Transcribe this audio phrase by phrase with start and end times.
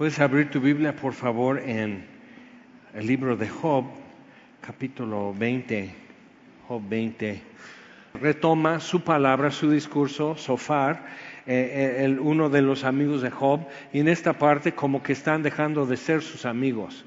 [0.00, 2.06] Puedes abrir tu Biblia, por favor, en
[2.94, 3.84] el libro de Job,
[4.62, 5.90] capítulo 20.
[6.66, 7.42] Job 20.
[8.14, 11.04] Retoma su palabra, su discurso, Sofar,
[11.46, 13.60] eh, eh, el, uno de los amigos de Job,
[13.92, 17.04] y en esta parte como que están dejando de ser sus amigos.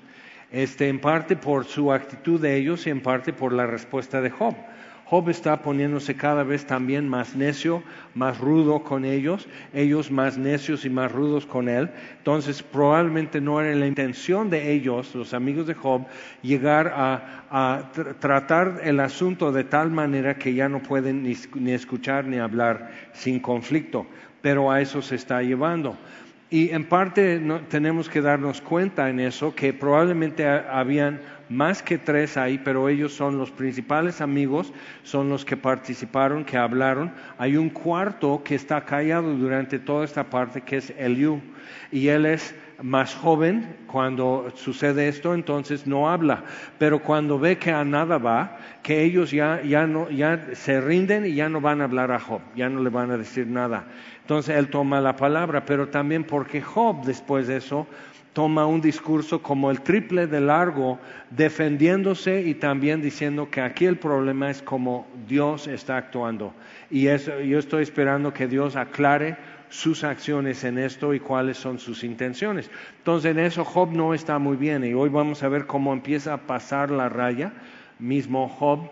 [0.52, 4.30] Este, en parte por su actitud de ellos y en parte por la respuesta de
[4.30, 4.54] Job.
[5.06, 7.84] Job está poniéndose cada vez también más necio,
[8.16, 11.90] más rudo con ellos, ellos más necios y más rudos con él.
[12.18, 16.06] Entonces probablemente no era la intención de ellos, los amigos de Job,
[16.42, 22.40] llegar a, tratar el asunto de tal manera que ya no pueden ni escuchar ni
[22.40, 24.08] hablar sin conflicto,
[24.42, 25.96] pero a eso se está llevando.
[26.54, 31.20] Y en parte tenemos que darnos cuenta en eso que probablemente habían
[31.50, 36.58] más que tres ahí, pero ellos son los principales amigos, son los que participaron, que
[36.58, 37.14] hablaron.
[37.38, 41.42] Hay un cuarto que está callado durante toda esta parte, que es Eliú,
[41.92, 46.44] y él es más joven cuando sucede esto, entonces no habla,
[46.78, 51.26] pero cuando ve que a nada va, que ellos ya, ya, no, ya se rinden
[51.26, 53.86] y ya no van a hablar a Job, ya no le van a decir nada.
[54.22, 57.88] Entonces él toma la palabra, pero también porque Job después de eso
[58.34, 63.98] toma un discurso como el triple de largo, defendiéndose y también diciendo que aquí el
[63.98, 66.54] problema es como Dios está actuando.
[66.90, 69.38] Y eso, yo estoy esperando que Dios aclare
[69.70, 72.70] sus acciones en esto y cuáles son sus intenciones.
[72.98, 76.34] Entonces en eso Job no está muy bien y hoy vamos a ver cómo empieza
[76.34, 77.54] a pasar la raya,
[78.00, 78.90] mismo Job,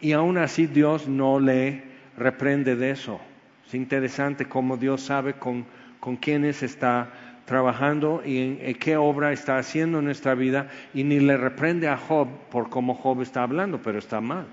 [0.00, 1.82] y aún así Dios no le
[2.16, 3.20] reprende de eso.
[3.66, 5.64] Es interesante cómo Dios sabe con,
[6.00, 7.10] con quiénes está
[7.52, 11.98] trabajando y en, qué obra está haciendo en nuestra vida y ni le reprende a
[11.98, 14.46] Job por cómo Job está hablando, pero está mal.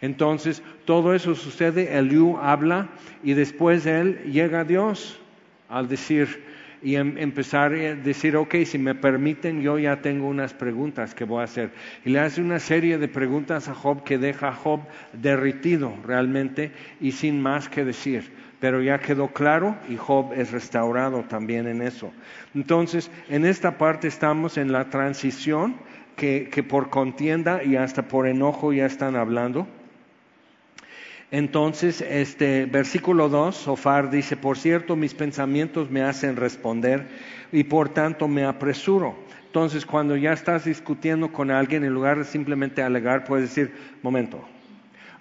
[0.00, 2.88] Entonces, todo eso sucede, Eliú habla
[3.22, 5.20] y después él llega a Dios
[5.68, 6.42] al decir
[6.82, 11.24] y em, empezar a decir, ok, si me permiten, yo ya tengo unas preguntas que
[11.24, 11.72] voy a hacer.
[12.06, 14.80] Y le hace una serie de preguntas a Job que deja a Job
[15.12, 16.72] derritido realmente
[17.02, 21.80] y sin más que decir pero ya quedó claro y Job es restaurado también en
[21.82, 22.12] eso.
[22.54, 25.76] Entonces, en esta parte estamos en la transición
[26.14, 29.66] que, por contienda y hasta por enojo ya están hablando.
[31.30, 37.06] Entonces, este versículo 2, Sofar dice, por cierto, mis pensamientos me hacen responder
[37.52, 39.16] y por tanto me apresuro.
[39.46, 43.72] Entonces, cuando ya estás discutiendo con alguien, en lugar de simplemente alegar, puedes decir,
[44.02, 44.44] momento,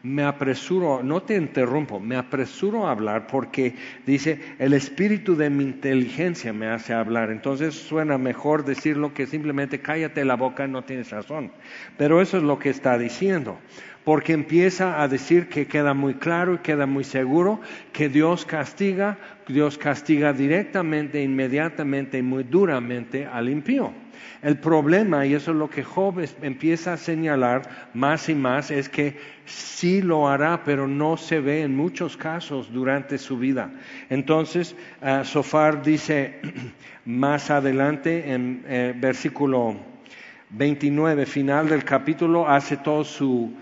[0.04, 5.64] me apresuro, no te interrumpo, me apresuro a hablar porque dice, el espíritu de mi
[5.64, 7.32] inteligencia me hace hablar.
[7.32, 11.52] Entonces suena mejor decirlo que simplemente cállate la boca, no tienes razón.
[11.98, 13.58] Pero eso es lo que está diciendo,
[14.06, 17.60] porque empieza a decir que queda muy claro y queda muy seguro
[17.92, 19.18] que Dios castiga,
[19.48, 23.94] Dios castiga directamente, inmediatamente y muy duramente al impío.
[24.41, 28.88] El problema, y eso es lo que Job empieza a señalar más y más, es
[28.90, 33.72] que sí lo hará, pero no se ve en muchos casos durante su vida.
[34.09, 36.40] Entonces, uh, Sofar dice
[37.06, 39.75] más adelante en eh, versículo
[40.51, 43.53] 29, final del capítulo, hace todo su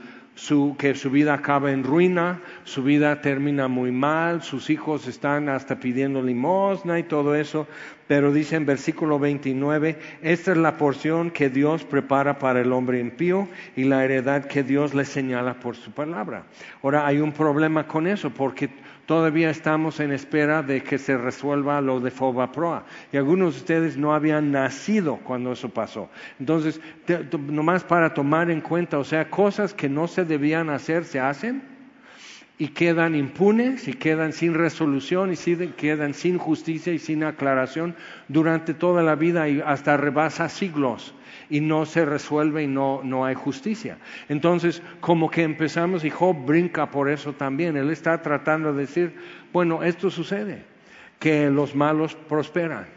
[0.78, 5.80] que su vida acaba en ruina, su vida termina muy mal, sus hijos están hasta
[5.80, 7.68] pidiendo limosna y todo eso,
[8.08, 13.00] pero dice en versículo 29, esta es la porción que Dios prepara para el hombre
[13.00, 16.44] impío y la heredad que Dios le señala por su palabra.
[16.84, 18.70] Ahora hay un problema con eso, porque
[19.08, 22.84] Todavía estamos en espera de que se resuelva lo de Fobaproa.
[23.14, 26.10] Y algunos de ustedes no habían nacido cuando eso pasó.
[26.42, 26.82] Entonces,
[27.40, 31.64] nomás para tomar en cuenta, o sea, cosas que no se debían hacer se hacen
[32.58, 37.96] y quedan impunes y quedan sin resolución y quedan sin justicia y sin aclaración
[38.28, 41.14] durante toda la vida y hasta rebasa siglos
[41.50, 43.98] y no se resuelve y no, no hay justicia.
[44.30, 47.78] Entonces, como que empezamos y Job brinca por eso también.
[47.78, 49.16] Él está tratando de decir,
[49.54, 50.64] bueno, esto sucede,
[51.20, 52.88] que los malos prosperan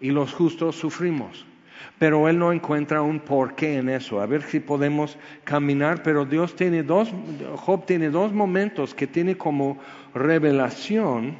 [0.00, 1.46] y los justos sufrimos.
[1.98, 4.20] Pero él no encuentra un porqué en eso.
[4.20, 6.02] A ver si podemos caminar.
[6.02, 7.12] Pero Dios tiene dos,
[7.56, 9.78] Job tiene dos momentos que tiene como
[10.14, 11.36] revelación.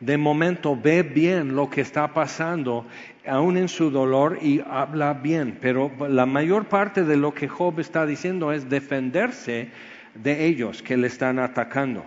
[0.00, 2.86] De momento ve bien lo que está pasando
[3.26, 7.80] aún en su dolor y habla bien, pero la mayor parte de lo que Job
[7.80, 9.70] está diciendo es defenderse
[10.14, 12.04] de ellos que le están atacando.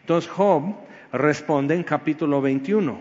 [0.00, 0.74] Entonces Job
[1.12, 3.00] responde en capítulo 21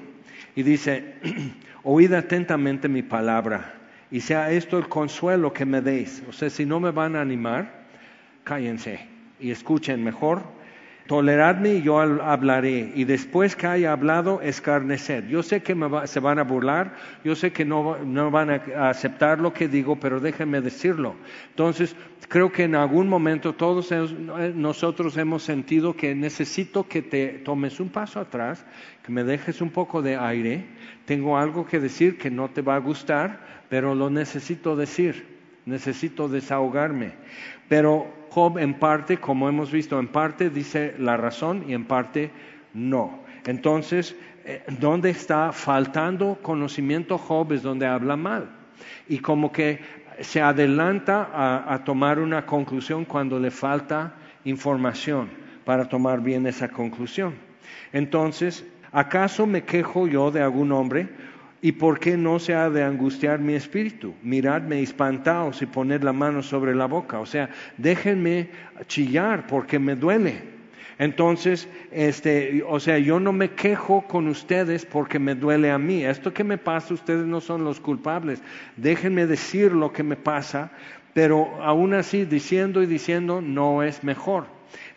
[0.56, 1.16] y dice,
[1.84, 3.74] oíd atentamente mi palabra
[4.12, 6.24] y sea esto el consuelo que me deis.
[6.30, 7.86] O sea, si no me van a animar,
[8.44, 9.00] cállense
[9.40, 10.55] y escuchen mejor
[11.08, 15.28] Toleradme y yo hablaré, y después que haya hablado, escarnecer.
[15.28, 19.40] Yo sé que se van a burlar, yo sé que no, no van a aceptar
[19.40, 21.14] lo que digo, pero déjenme decirlo.
[21.50, 21.96] Entonces,
[22.28, 23.94] creo que en algún momento todos
[24.56, 28.66] nosotros hemos sentido que necesito que te tomes un paso atrás,
[29.04, 30.66] que me dejes un poco de aire.
[31.06, 35.36] Tengo algo que decir que no te va a gustar, pero lo necesito decir.
[35.68, 37.14] Necesito desahogarme.
[37.68, 42.32] Pero Job en parte, como hemos visto, en parte dice la razón y en parte
[42.74, 43.22] no.
[43.46, 48.50] Entonces, eh, ¿dónde está faltando conocimiento Job es donde habla mal?
[49.08, 49.80] Y como que
[50.20, 51.30] se adelanta
[51.66, 55.30] a, tomar una conclusión cuando le falta información
[55.64, 57.36] para tomar bien esa conclusión.
[57.94, 61.08] Entonces, ¿acaso me quejo yo de algún hombre?
[61.66, 64.14] ¿Y por qué no se ha de angustiar mi espíritu?
[64.22, 67.20] Miradme espantaos y poned la mano sobre la boca.
[67.20, 68.50] O sea, déjenme
[68.86, 70.44] chillar porque me duele.
[71.00, 76.06] Entonces, este, o sea, yo no me quejo con ustedes porque me duele a mí.
[76.06, 78.44] Esto que me pasa, ustedes no son los culpables.
[78.78, 80.70] Déjenme decir lo que me pasa,
[81.16, 84.46] pero aún así, diciendo y diciendo, no es mejor.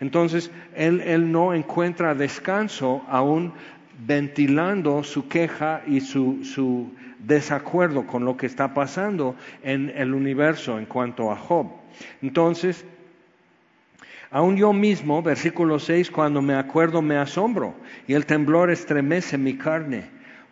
[0.00, 3.54] Entonces, él, él no encuentra descanso aún
[3.98, 10.86] ventilando su queja y su, desacuerdo con lo que está pasando en el universo en
[10.86, 11.66] cuanto a Job.
[12.22, 12.84] Entonces,
[14.30, 17.74] aún yo mismo, versículo 6, cuando me acuerdo me asombro
[18.06, 20.04] y el temblor estremece mi carne.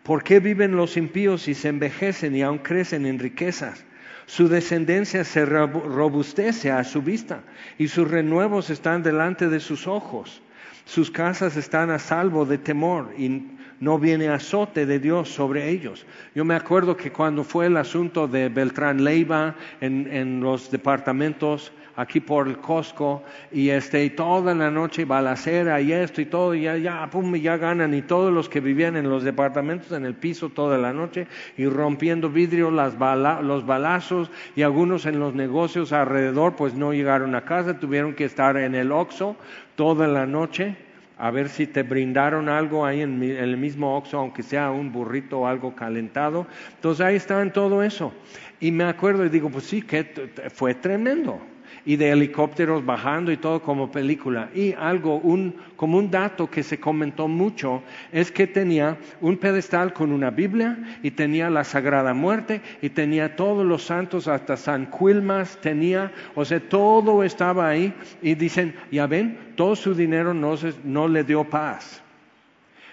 [0.03, 3.85] ¿Por qué viven los impíos y se envejecen y aún crecen en riquezas?
[4.25, 7.43] Su descendencia se robustece a su vista
[7.77, 10.41] y sus renuevos están delante de sus ojos.
[10.87, 13.43] Sus casas están a salvo de temor y
[13.81, 16.05] no viene azote de Dios sobre ellos.
[16.33, 22.19] Yo me acuerdo que cuando fue el asunto de Beltrán Leiva en, los departamentos aquí
[22.19, 26.61] por el Costco y este y toda la noche balacera y esto y todo y
[26.61, 30.13] ya ya pum ya ganan y todos los que vivían en los departamentos en el
[30.13, 31.27] piso toda la noche
[31.57, 32.93] y rompiendo vidrio las
[33.41, 38.25] los balazos y algunos en los negocios alrededor pues no llegaron a casa tuvieron que
[38.25, 39.35] estar en el Oxxo
[39.75, 40.75] toda la noche
[41.17, 45.39] a ver si te brindaron algo ahí en, el mismo Oxxo, aunque sea un burrito
[45.39, 46.45] o algo calentado.
[46.75, 48.13] Entonces ahí está todo eso.
[48.59, 50.05] Y me acuerdo y digo, pues sí, que
[50.53, 51.41] fue tremendo
[51.87, 54.49] y de helicópteros bajando y todo como película.
[54.53, 57.81] Y algo, un, como un dato que se comentó mucho,
[58.11, 63.37] es que tenía un pedestal con una Biblia y tenía la Sagrada Muerte y tenía
[63.37, 69.07] todos los santos, hasta San Quilmas tenía, o sea, todo estaba ahí y dicen, ya
[69.07, 72.03] ven, todo su dinero no, no le dio paz.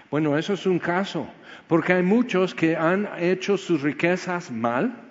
[0.09, 1.27] Bueno, eso es un caso,
[1.67, 5.01] porque hay muchos que han hecho sus riquezas mal,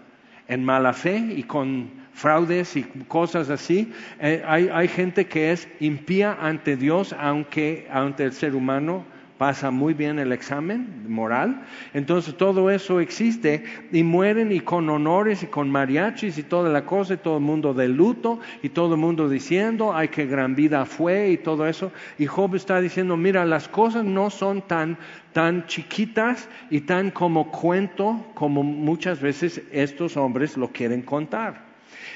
[0.49, 3.93] en mala fe y con fraudes y cosas así.
[4.21, 9.05] Eh, hay, hay, gente que es impía ante Dios, aunque ante el ser humano
[9.39, 11.65] pasa muy bien el examen moral.
[11.93, 16.87] Entonces todo eso existe y mueren y con honores y con mariachis y toda la
[16.87, 20.55] cosa y todo el mundo de luto y todo el mundo diciendo, ay, qué gran
[20.55, 21.93] vida fue y todo eso.
[22.19, 24.97] Y Job está diciendo, mira, las cosas no son tan,
[25.33, 31.64] tan chiquitas y tan como cuento como muchas veces estos hombres lo quieren contar.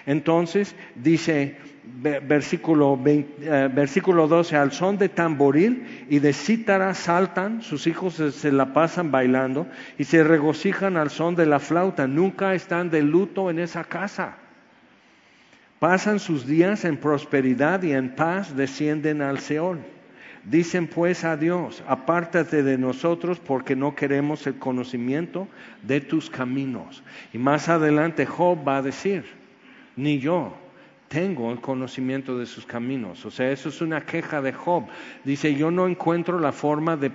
[0.09, 7.87] Entonces dice versículo, eh, versículo 12, al son de tamboril y de cítara saltan, sus
[7.87, 9.67] hijos se, la pasan bailando
[9.99, 14.39] y se regocijan al son de la flauta, nunca están de luto en esa casa.
[15.79, 19.81] Pasan sus días en prosperidad y en paz descienden al Seol.
[20.43, 25.49] Dicen pues a Dios, apártate de nosotros porque no queremos el conocimiento
[25.83, 27.03] de tus caminos.
[27.35, 29.38] Y más adelante Job va a decir,
[29.99, 30.55] ni yo
[31.09, 33.25] tengo el conocimiento de sus caminos.
[33.25, 34.85] O sea, eso es una queja de Job.
[35.25, 37.11] Dice, yo no encuentro la forma de,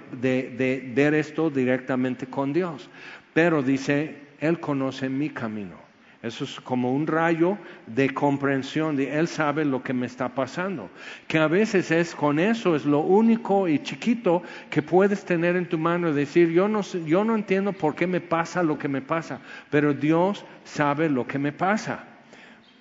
[0.94, 2.90] ver esto directamente con Dios.
[3.34, 5.82] Pero dice, Él conoce mi camino.
[6.22, 10.90] Eso es como un rayo de comprensión de Él sabe lo que me está pasando.
[11.28, 15.68] Que a veces es con eso, es lo único y chiquito que puedes tener en
[15.68, 19.02] tu mano decir, yo no, yo no entiendo por qué me pasa lo que me
[19.02, 22.08] pasa, pero Dios sabe lo que me pasa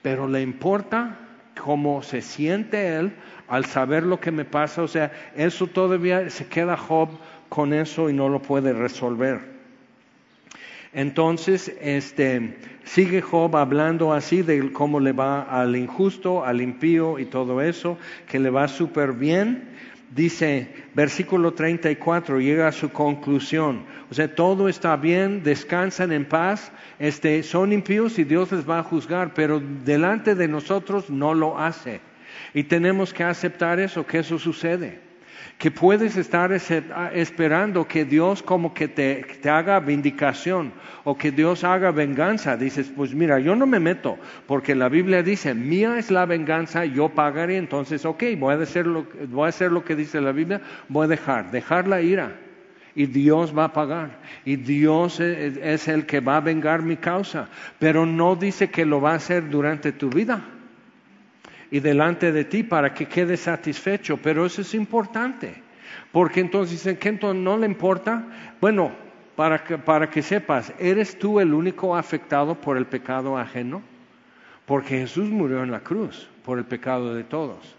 [0.02, 1.16] pero le importa
[1.62, 3.12] cómo se siente él
[3.48, 4.82] al saber lo que me pasa.
[4.82, 7.08] O sea, eso todavía se queda Job
[7.48, 9.52] con eso y no lo puede resolver.
[10.94, 17.24] Entonces, este, sigue Job hablando así de cómo le va al injusto, al impío y
[17.24, 17.96] todo eso,
[18.28, 19.70] que le va súper bien
[20.14, 23.84] dice, versículo 34, llega a su conclusión.
[24.10, 28.78] O sea, todo está bien, descansan en paz, este, son impíos y Dios les va
[28.78, 32.00] a juzgar, pero delante de nosotros no lo hace.
[32.54, 35.11] Y tenemos que aceptar eso, que eso sucede.
[35.58, 40.72] Que puedes estar esperando que Dios como que te, haga vindicación
[41.04, 42.56] o que Dios haga venganza.
[42.56, 46.84] Dices, pues mira, yo no me meto, porque la Biblia dice, mía es la venganza,
[46.84, 50.32] yo pagaré, entonces, ok, voy a hacer lo, voy a hacer lo que dice la
[50.32, 52.36] Biblia, voy a dejar, dejar la ira.
[52.94, 54.18] Y Dios va a pagar.
[54.44, 57.48] Y Dios es, es el que va a vengar mi causa.
[57.78, 60.44] Pero no dice que lo va a hacer durante tu vida
[61.72, 64.18] y delante de ti para que quede satisfecho.
[64.18, 65.62] Pero eso es importante,
[66.12, 68.22] porque entonces dicen que no le importa.
[68.60, 68.92] Bueno,
[69.34, 73.82] para que, para que sepas, ¿eres tú el único afectado por el pecado ajeno?
[74.66, 77.74] Porque Jesús murió en la cruz por el pecado de todos.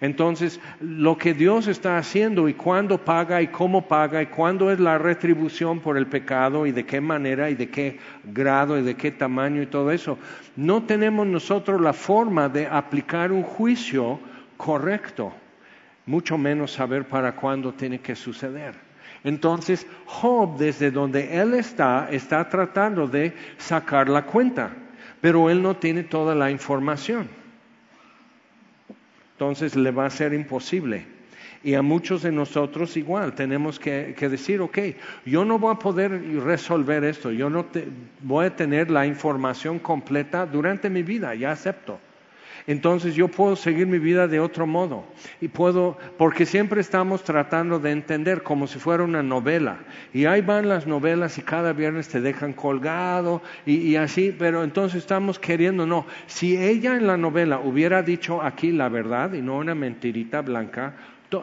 [0.00, 4.80] Entonces, lo que Dios está haciendo y cuándo paga y cómo paga y cuándo es
[4.80, 8.96] la retribución por el pecado y de qué manera y de qué grado y de
[8.96, 10.18] qué tamaño y todo eso,
[10.56, 14.18] no tenemos nosotros la forma de aplicar un juicio
[14.56, 15.32] correcto,
[16.06, 18.74] mucho menos saber para cuándo tiene que suceder.
[19.24, 24.70] Entonces, Job, desde donde él está, está tratando de sacar la cuenta,
[25.20, 27.41] pero él no tiene toda la información
[29.32, 31.06] entonces le va a ser imposible.
[31.64, 34.78] Y a muchos de nosotros igual, tenemos que, decir, ok,
[35.24, 36.10] yo no voy a poder
[36.42, 37.66] resolver esto, yo no
[38.20, 41.98] voy a tener la información completa durante mi vida, ya acepto
[42.66, 45.04] entonces yo puedo seguir mi vida de otro modo.
[45.40, 49.78] Y puedo, porque siempre estamos tratando de entender como si fuera una novela.
[50.12, 54.98] Y ahí van las novelas y cada viernes te dejan colgado y, así, pero entonces
[54.98, 59.56] estamos queriendo, no, si ella en la novela hubiera dicho aquí la verdad y no
[59.56, 60.94] una mentirita blanca,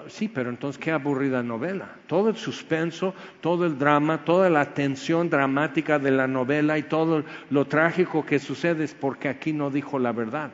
[0.08, 1.90] Sí, pero entonces qué aburrida novela.
[2.06, 7.24] Todo el suspenso, todo el drama, toda la tensión dramática de la novela y todo
[7.50, 10.52] lo trágico que sucede es porque aquí no dijo la verdad.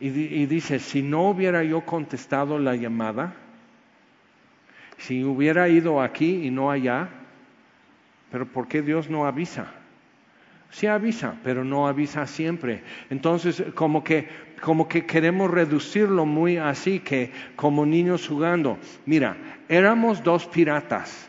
[0.00, 3.34] Y, dice, si no hubiera yo contestado la llamada,
[4.96, 7.08] si hubiera ido aquí y no allá,
[8.30, 9.72] pero ¿por qué Dios no avisa?
[10.70, 12.82] Sí avisa, pero no avisa siempre.
[13.10, 14.28] Entonces, como que,
[14.60, 18.78] como que queremos reducirlo muy así, que como niños jugando.
[19.04, 19.36] Mira,
[19.68, 21.28] éramos dos piratas.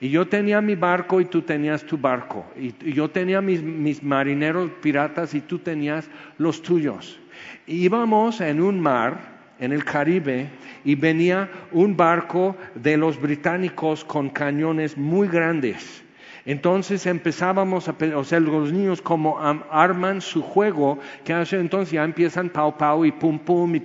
[0.00, 2.46] Y yo tenía mi barco y tú tenías tu barco.
[2.56, 7.19] Y, yo tenía mis marineros piratas y tú tenías los tuyos.
[7.66, 9.18] Íbamos en un mar,
[9.58, 10.48] en el Caribe,
[10.84, 16.02] y venía un barco de los británicos con cañones muy grandes.
[16.46, 22.02] Entonces empezábamos a, o sea, los niños como arman su juego, que hace entonces ya
[22.02, 23.76] empiezan pau pau y pum pum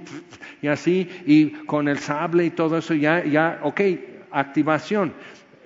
[0.62, 3.82] y, así, y con el sable y todo eso, ya, ya, ok,
[4.32, 5.14] activación.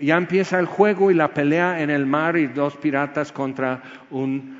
[0.01, 4.58] Ya empieza el juego y la pelea en el mar y dos piratas contra un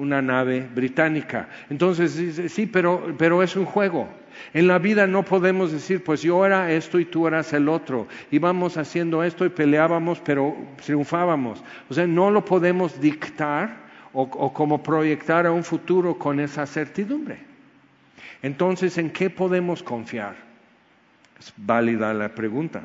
[0.00, 1.48] una nave británica.
[1.68, 4.08] Entonces, sí, pero, pero es un juego.
[4.54, 8.08] En la vida no podemos decir, pues yo era esto y tú eras el otro.
[8.30, 11.62] Íbamos haciendo esto y peleábamos, pero triunfábamos.
[11.90, 13.76] O sea, no lo podemos dictar
[14.14, 17.38] o, o como proyectar a un futuro con esa certidumbre.
[18.42, 20.34] Entonces, ¿en qué podemos confiar?
[21.38, 22.82] Es válida la pregunta.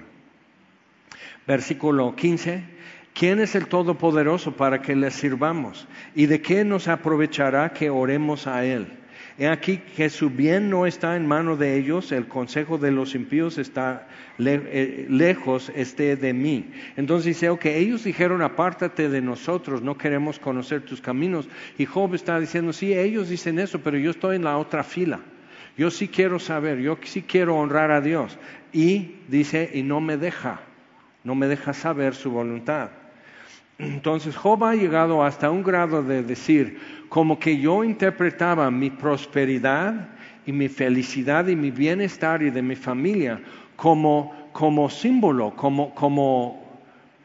[1.48, 2.75] Versículo 15.
[3.16, 5.88] ¿Quién es el Todopoderoso para que le sirvamos?
[6.16, 8.88] ¿Y de qué nos aprovechará que oremos a Él?
[9.38, 13.16] He aquí que su bien no está en mano de ellos, el consejo de los
[13.16, 16.74] impíos está eh, lejos esté de mí.
[16.98, 21.48] Entonces dice, ok, ellos dijeron, apártate de nosotros, no queremos conocer tus caminos.
[21.78, 25.22] Y Job está diciendo, sí, ellos dicen eso, pero yo estoy en la otra fila.
[25.78, 28.38] Yo sí quiero saber, yo sí quiero honrar a Dios.
[28.74, 30.60] Y dice, y no me deja,
[31.24, 32.90] no me deja saber su voluntad.
[33.78, 36.80] Entonces Job ha llegado hasta un grado de decir,
[37.10, 40.10] como que yo interpretaba mi prosperidad
[40.46, 43.42] y mi felicidad y mi bienestar y de mi familia
[43.76, 46.64] como, como símbolo, como, como,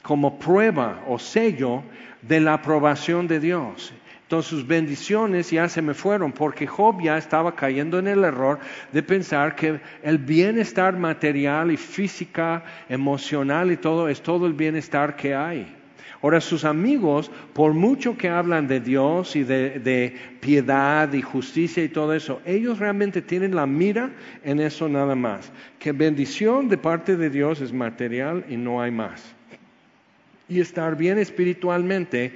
[0.03, 1.83] como prueba o sello
[2.23, 3.93] de la aprobación de Dios.
[4.23, 8.59] Entonces sus bendiciones ya se me fueron porque Job ya estaba cayendo en el error
[8.93, 15.17] de pensar que el bienestar material y física, emocional y todo es todo el bienestar
[15.17, 15.80] que hay.
[16.23, 21.89] Ahora sus amigos, por mucho que hablan de Dios y de, piedad y justicia y
[21.89, 24.11] todo eso, ellos realmente tienen la mira
[24.45, 25.51] en eso nada más.
[25.79, 29.35] Que bendición de parte de Dios es material y no hay más.
[30.49, 32.35] Y estar bien espiritualmente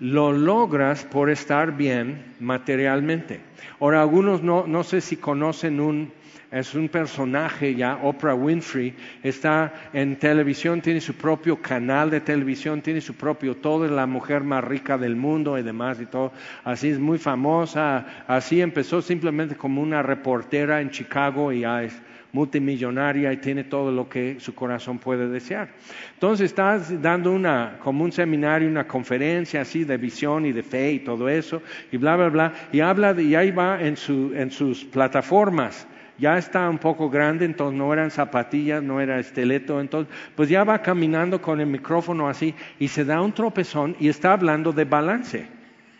[0.00, 3.40] lo logras por estar bien materialmente.
[3.80, 6.12] Ahora, algunos no, no sé si conocen un
[6.50, 12.80] es un personaje ya, Oprah Winfrey, está en televisión, tiene su propio canal de televisión,
[12.80, 16.32] tiene su propio todo, es la mujer más rica del mundo y demás y todo,
[16.64, 22.00] así es muy famosa, así empezó simplemente como una reportera en Chicago y ya es
[22.32, 25.68] multimillonaria y tiene todo lo que su corazón puede desear.
[26.14, 30.92] Entonces estás dando una, como un seminario, una conferencia así de visión y de fe
[30.92, 34.32] y todo eso, y bla, bla, bla, y habla, de, y ahí va en, su,
[34.34, 35.86] en sus plataformas
[36.18, 40.64] ya está un poco grande, entonces no eran zapatillas, no era esteleto, entonces pues ya
[40.64, 44.84] va caminando con el micrófono así y se da un tropezón y está hablando de
[44.84, 45.46] balance.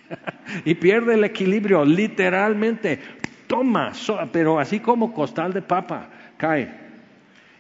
[0.65, 2.99] y pierde el equilibrio, literalmente,
[3.47, 3.93] toma,
[4.33, 6.09] pero así como costal de papa,
[6.39, 6.89] cae.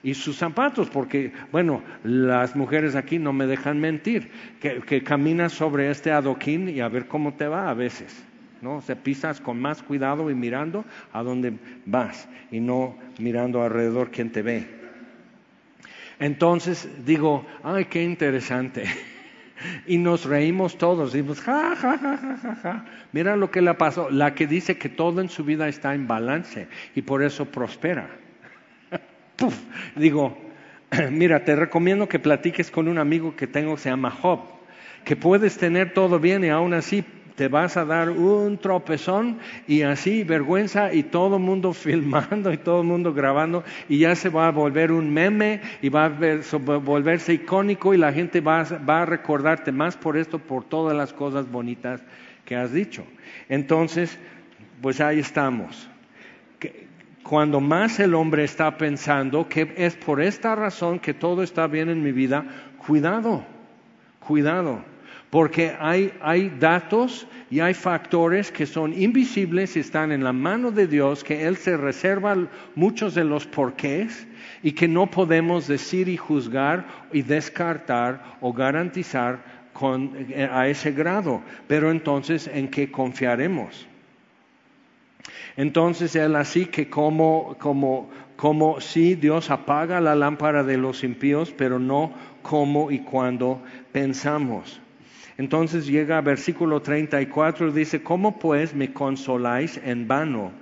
[0.02, 4.30] Y sus zapatos, porque, bueno, las mujeres aquí no me dejan mentir,
[4.61, 8.25] que, que caminas sobre este adoquín y a ver cómo te va a veces.
[8.62, 8.80] ¿no?
[8.80, 11.52] Se pisas con más cuidado y mirando a dónde
[11.87, 14.66] vas y no mirando alrededor quien te ve.
[16.18, 18.85] Entonces digo, ay, qué interesante.
[19.88, 23.75] Y nos reímos todos, y decimos, ja, ja, ja, ja, ja, Mira lo que le
[23.75, 27.44] pasó, la que dice que todo en su vida está en balance y por eso
[27.47, 28.08] prospera.
[29.97, 30.37] Digo,
[31.11, 34.40] mira, te recomiendo que platiques con un amigo que tengo que se llama Job,
[35.04, 37.04] que puedes tener todo bien y aún así
[37.35, 42.57] te vas a dar un tropezón y así vergüenza y todo el mundo filmando y
[42.57, 46.09] todo el mundo grabando y ya se va a volver un meme y va a,
[46.09, 51.49] volverse icónico y la gente va a recordarte más por esto, por todas las cosas
[51.49, 52.02] bonitas
[52.45, 53.04] que has dicho.
[53.49, 54.18] Entonces,
[54.83, 55.88] pues ahí estamos.
[57.28, 61.88] Cuando más el hombre está pensando que es por esta razón que todo está bien
[61.88, 62.44] en mi vida,
[62.78, 63.44] cuidado,
[64.20, 64.82] cuidado
[65.30, 70.70] porque hay, hay datos y hay factores que son invisibles y están en la mano
[70.70, 72.35] de Dios, que Él se reserva
[72.75, 74.26] muchos de los porqués
[74.62, 79.44] y que no podemos decir y juzgar y descartar o garantizar
[80.30, 81.42] eh, a ese grado.
[81.66, 83.87] Pero entonces, ¿en qué confiaremos?
[85.56, 91.52] Entonces Él así que como, como, como si Dios apaga la lámpara de los impíos,
[91.56, 94.80] pero no como y cuando pensamos.
[95.37, 100.52] Entonces llega a versículo 34, dice, ¿cómo pues me consoláis en vano?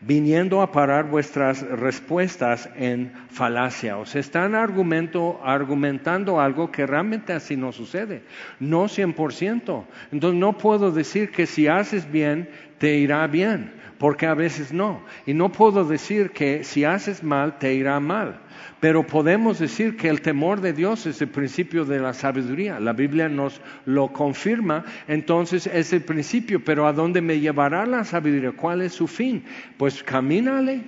[0.00, 3.98] viniendo a parar vuestras respuestas en falacia.
[3.98, 8.22] O sea, están argumento, argumentando algo que realmente así no sucede,
[8.60, 9.84] no 100%.
[10.12, 15.02] Entonces no puedo decir que si haces bien, te irá bien, porque a veces no.
[15.26, 18.40] Y no puedo decir que si haces mal, te irá mal.
[18.80, 22.78] Pero podemos decir que el temor de Dios es el principio de la sabiduría.
[22.78, 28.04] La Biblia nos lo confirma, entonces es el principio, pero ¿a dónde me llevará la
[28.04, 28.52] sabiduría?
[28.52, 29.44] ¿Cuál es su fin?
[29.76, 30.82] Pues camínale,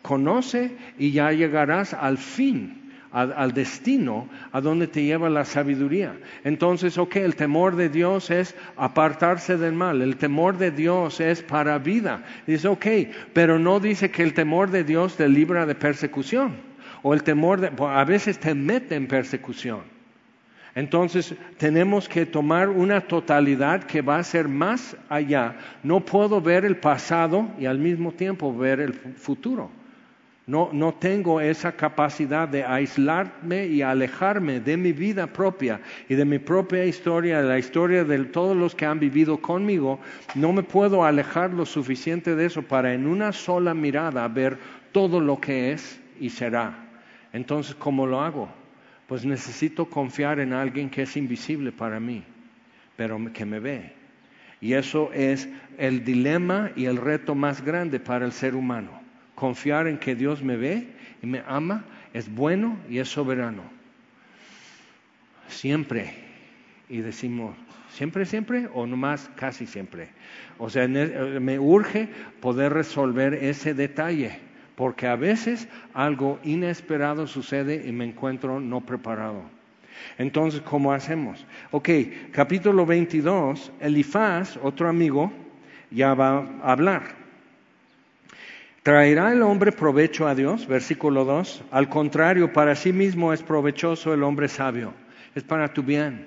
[0.00, 2.83] conoce y ya llegarás al fin.
[3.14, 6.16] Al, destino a donde te lleva la sabiduría.
[6.42, 11.40] Entonces, ok, el temor de Dios es apartarse del mal, el temor de Dios es
[11.40, 12.24] para vida.
[12.44, 12.86] Dice, ok,
[13.32, 16.56] pero no dice que el temor de Dios te libra de persecución
[17.02, 19.82] o el temor de, a veces te mete en persecución.
[20.74, 25.54] Entonces tenemos que tomar una totalidad que va a ser más allá.
[25.84, 29.70] No puedo ver el pasado y al mismo tiempo ver el futuro.
[30.46, 36.38] No, tengo esa capacidad de aislarme y alejarme de mi vida propia y de mi
[36.38, 40.00] propia historia, de la historia de todos los que han vivido conmigo.
[40.34, 44.58] No me puedo alejar lo suficiente de eso para en una sola mirada ver
[44.92, 46.90] todo lo que es y será.
[47.32, 48.50] Entonces, ¿cómo lo hago?
[49.06, 52.22] Pues necesito confiar en alguien que es invisible para mí,
[52.96, 53.92] pero que me ve.
[54.60, 59.03] Y eso es el dilema y el reto más grande para el ser humano.
[59.34, 60.88] Confiar en que Dios me ve
[61.22, 63.62] y me ama, es bueno y es soberano.
[65.48, 66.14] Siempre.
[66.88, 67.56] Y decimos,
[67.90, 70.08] ¿siempre, siempre o nomás casi siempre?
[70.58, 72.08] O sea, me urge
[72.40, 74.38] poder resolver ese detalle
[74.76, 79.42] porque a veces algo inesperado sucede y me encuentro no preparado.
[80.18, 81.46] Entonces, ¿cómo hacemos?
[81.70, 81.88] Ok,
[82.32, 85.32] capítulo 22, Elifaz, otro amigo,
[85.90, 87.23] ya va a hablar.
[88.84, 90.66] ¿Traerá el hombre provecho a Dios?
[90.66, 91.64] Versículo 2.
[91.70, 94.92] Al contrario, para sí mismo es provechoso el hombre sabio.
[95.34, 96.26] Es para tu bien.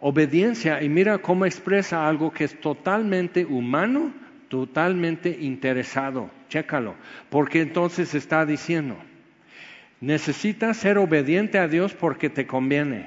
[0.00, 4.12] Obediencia, y mira cómo expresa algo que es totalmente humano,
[4.48, 6.30] totalmente interesado.
[6.50, 6.96] Chécalo,
[7.30, 8.98] porque entonces está diciendo,
[9.98, 13.06] necesitas ser obediente a Dios porque te conviene.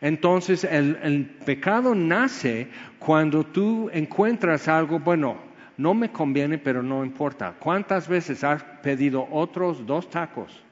[0.00, 2.68] Entonces el, el, pecado nace
[3.00, 5.45] cuando tú encuentras algo, bueno,
[5.76, 7.54] no me conviene, pero no importa.
[7.58, 10.62] ¿Cuántas veces has pedido otros dos tacos?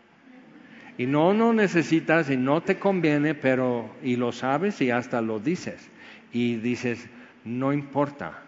[0.96, 5.40] Y no, no necesitas y no te conviene, pero y lo sabes y hasta lo
[5.40, 5.90] dices.
[6.32, 7.08] Y dices,
[7.44, 8.38] no importa,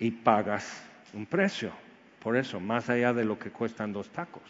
[0.00, 1.70] y pagas un precio.
[2.20, 4.42] Por eso, más allá de lo que cuestan dos tacos.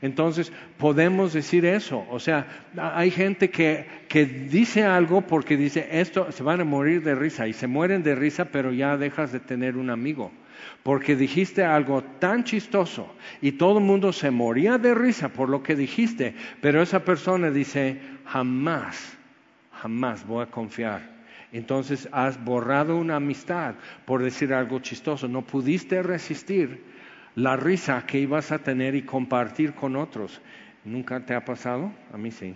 [0.00, 2.04] Entonces, podemos decir eso.
[2.10, 7.02] O sea, hay gente que, que, dice algo porque dice, esto se van a morir
[7.02, 10.32] de risa y se mueren de risa, pero ya dejas de tener un amigo.
[10.82, 15.62] Porque dijiste algo tan chistoso y todo el mundo se moría de risa por lo
[15.62, 19.16] que dijiste, pero esa persona dice, jamás,
[19.72, 21.12] jamás voy a confiar
[21.52, 23.74] entonces has borrado una amistad
[24.06, 25.28] por decir algo chistoso.
[25.28, 26.82] No pudiste resistir
[27.34, 30.40] la risa que ibas a tener y compartir con otros.
[30.84, 31.92] ¿Nunca te ha pasado?
[32.12, 32.54] A mí sí.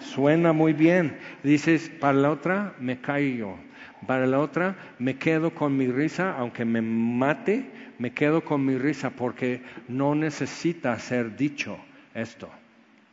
[0.00, 1.18] Suena muy bien.
[1.42, 3.58] Dices, para la otra me caigo.
[4.06, 8.78] Para la otra me quedo con mi risa, aunque me mate, me quedo con mi
[8.78, 11.78] risa porque no necesita ser dicho
[12.14, 12.48] esto.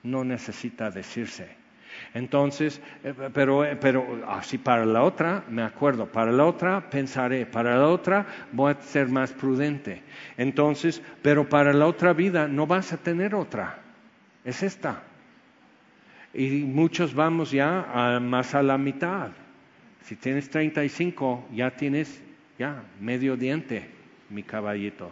[0.03, 1.65] No necesita decirse.
[2.13, 7.45] Entonces, eh, pero, eh, pero así para la otra, me acuerdo, para la otra pensaré,
[7.45, 10.01] para la otra voy a ser más prudente.
[10.37, 13.79] Entonces, pero para la otra vida no vas a tener otra,
[14.43, 15.03] es esta.
[16.33, 19.31] Y muchos vamos ya más a la mitad.
[20.05, 22.21] Si tienes 35, ya tienes
[22.57, 23.85] ya medio diente,
[24.29, 25.11] mi caballito.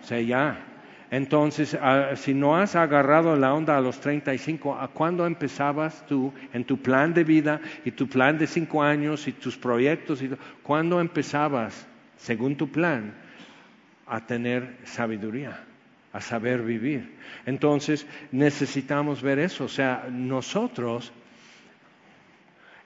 [0.00, 0.64] O sea, ya,
[1.10, 6.32] entonces, ah, si no has agarrado la onda a los 35, ¿a cuándo empezabas tú
[6.54, 10.22] en tu plan de vida y tu plan de cinco años y tus proyectos?
[10.22, 10.30] Y,
[10.62, 13.12] ¿Cuándo empezabas, según tu plan,
[14.06, 15.64] a tener sabiduría?
[16.12, 17.10] a saber vivir.
[17.46, 19.64] Entonces necesitamos ver eso.
[19.64, 21.10] O sea, nosotros,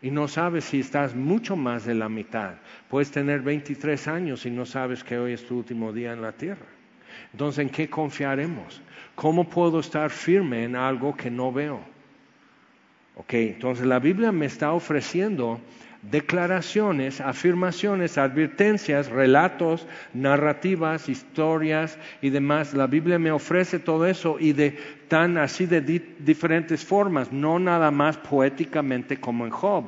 [0.06, 2.54] y no sabes si estás mucho más de la mitad,
[2.88, 6.30] puedes tener 23 años y no sabes que hoy es tu último día en la
[6.30, 6.66] tierra.
[7.32, 8.80] Entonces, ¿en qué confiaremos?
[9.16, 11.80] ¿Cómo puedo estar firme en algo que no veo?
[13.16, 15.60] Ok, entonces la Biblia me está ofreciendo
[16.10, 22.74] declaraciones, afirmaciones, advertencias, relatos, narrativas, historias y demás.
[22.74, 27.90] La Biblia me ofrece todo eso y de tan así de diferentes formas, no nada
[27.90, 29.84] más poéticamente como en Job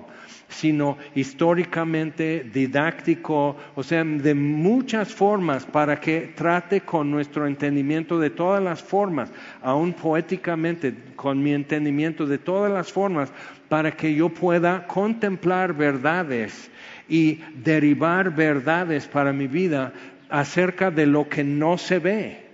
[0.48, 8.31] sino históricamente, didáctico, o sea, de muchas formas para que trate con nuestro entendimiento de
[8.31, 9.31] todas las formas,
[9.62, 13.31] aún poéticamente, con mi entendimiento de todas las formas,
[13.68, 16.70] para que yo pueda contemplar verdades
[17.09, 19.92] y derivar verdades para mi vida
[20.28, 22.48] acerca de lo que no se ve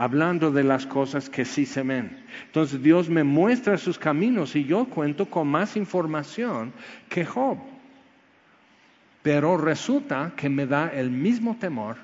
[0.00, 2.24] hablando de las cosas que sí se ven.
[2.46, 6.72] Entonces Dios me muestra sus caminos y yo cuento con más información
[7.10, 7.58] que Job.
[9.22, 11.96] Pero resulta que me da el mismo temor,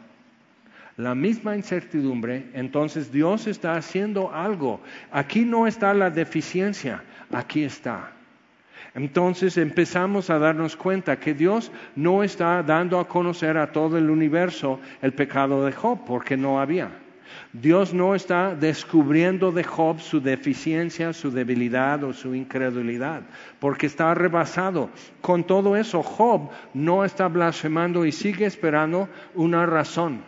[0.99, 4.83] la misma incertidumbre, entonces Dios está haciendo algo.
[5.11, 7.03] Aquí no está la deficiencia,
[7.33, 8.13] aquí está.
[8.97, 14.09] Entonces empezamos a darnos cuenta que Dios no está dando a conocer a todo el
[14.09, 16.91] universo el pecado de Job, porque no había.
[17.53, 23.21] Dios no está descubriendo de Job su deficiencia, su debilidad o su incredulidad,
[23.59, 24.89] porque está rebasado.
[25.21, 30.23] Con todo eso, Job no está blasfemando y sigue esperando una razón.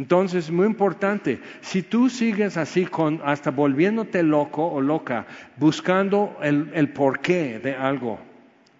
[0.00, 5.26] Entonces, es muy importante, si tú sigues así, con, hasta volviéndote loco o loca,
[5.58, 8.18] buscando el, el porqué de algo,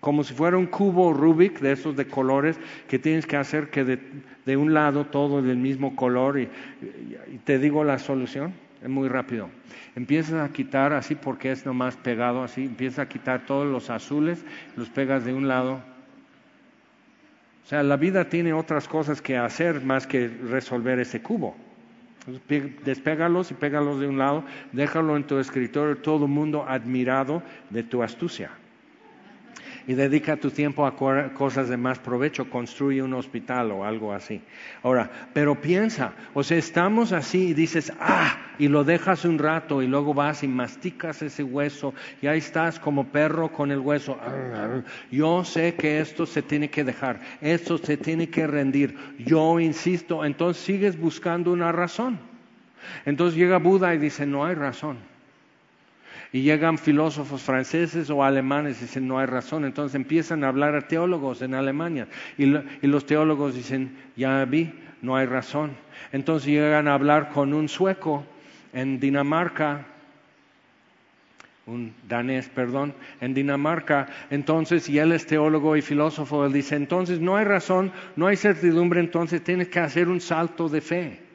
[0.01, 3.85] como si fuera un cubo Rubik de esos de colores que tienes que hacer que
[3.85, 6.49] de, un lado todo del mismo color y,
[7.45, 9.51] te digo la solución, es muy rápido.
[9.95, 14.43] Empiezas a quitar así porque es nomás pegado así, empiezas a quitar todos los azules,
[14.75, 15.83] los pegas de un lado.
[17.71, 21.55] Sea, la vida tiene otras cosas que hacer más que resolver ese cubo.
[22.85, 27.85] despégalos y pégalos de un lado, déjalo en tu escritorio, todo el mundo admirado de
[27.85, 28.51] tu astucia
[29.87, 30.97] y dedica tu tiempo a
[31.33, 34.41] cosas de más provecho, construye un hospital o algo así.
[34.83, 39.83] Ahora, pero piensa, o sea, estamos así y dices, ah, y lo dejas un rato
[39.83, 44.19] y luego vas y masticas ese hueso y ahí estás como perro con el hueso.
[45.11, 48.97] Yo sé que esto se tiene que dejar, esto se tiene que rendir.
[49.19, 52.19] Yo insisto, entonces sigues buscando una razón.
[53.05, 55.10] Entonces llega Buda y dice, no hay razón.
[56.33, 59.65] Y llegan filósofos franceses o alemanes y dicen, no hay razón.
[59.65, 62.07] Entonces empiezan a hablar a teólogos en Alemania.
[62.39, 65.73] Y, los teólogos dicen, ya vi, no hay razón.
[66.13, 68.25] Entonces llegan a hablar con un sueco
[68.73, 69.87] en Dinamarca,
[71.67, 77.21] un danés, perdón, en Dinamarca, entonces, y él es teólogo y filósofo, él dice, entonces
[77.21, 81.30] no hay razón, no hay certidumbre, entonces tienes que hacer un salto de fe.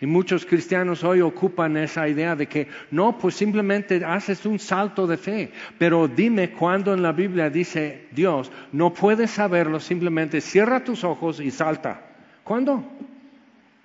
[0.00, 5.06] Y muchos cristianos hoy ocupan esa idea de que no, pues simplemente haces un salto
[5.06, 5.52] de fe.
[5.78, 11.40] Pero dime cuándo en la Biblia dice Dios, no puedes saberlo, simplemente cierra tus ojos
[11.40, 12.02] y salta.
[12.44, 12.84] ¿Cuándo?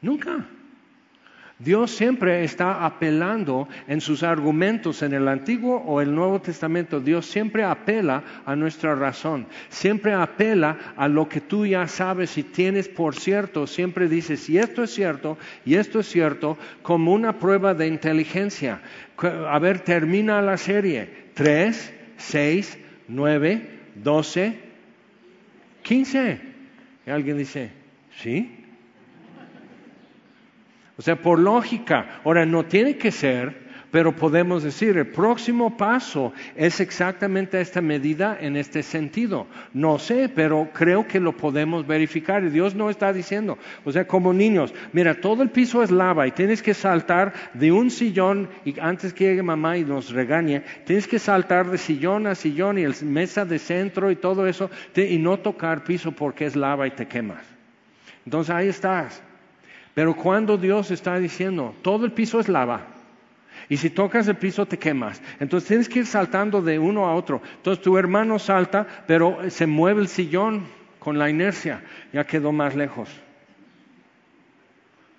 [0.02, 0.46] Nunca.
[1.58, 7.00] Dios siempre está apelando en sus argumentos en el Antiguo o el Nuevo Testamento.
[7.00, 12.44] Dios siempre apela a nuestra razón, siempre apela a lo que tú ya sabes y
[12.44, 13.68] tienes por cierto.
[13.68, 18.82] Siempre dice, si esto es cierto y esto es cierto, como una prueba de inteligencia.
[19.18, 21.10] A ver, termina la serie.
[21.34, 24.60] Tres, seis, nueve, doce,
[25.84, 26.42] quince.
[27.08, 27.72] Y alguien dice,
[28.18, 28.55] ¿sí?
[30.98, 32.22] O sea, por lógica.
[32.24, 38.38] Ahora, no tiene que ser, pero podemos decir, el próximo paso es exactamente esta medida
[38.40, 39.48] en este sentido.
[39.74, 42.44] No sé, pero creo que lo podemos verificar.
[42.44, 46.28] Y Dios no está diciendo, o sea, como niños, mira, todo el piso es lava
[46.28, 50.64] y tienes que saltar de un sillón, y antes que llegue mamá y nos regañe,
[50.86, 54.70] tienes que saltar de sillón a sillón y el mesa de centro y todo eso,
[54.94, 57.46] y no tocar piso porque es lava y te quemas.
[58.26, 59.24] Entonces ahí estás.
[59.96, 62.86] Pero cuando Dios está diciendo, todo el piso es lava,
[63.70, 65.22] y si tocas el piso te quemas.
[65.40, 67.42] Entonces tienes que ir saltando de uno a otro.
[67.58, 70.68] Entonces tu hermano salta, pero se mueve el sillón
[71.00, 73.10] con la inercia, ya quedó más lejos.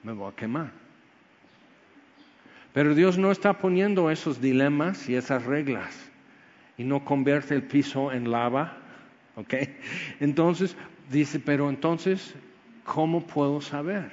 [0.03, 0.71] Me voy a quemar.
[2.73, 6.11] Pero Dios no está poniendo esos dilemas y esas reglas
[6.77, 8.77] y no convierte el piso en lava.
[9.35, 9.55] ¿Ok?
[10.21, 10.77] Entonces
[11.11, 12.35] dice, pero entonces,
[12.85, 14.11] ¿cómo puedo saber?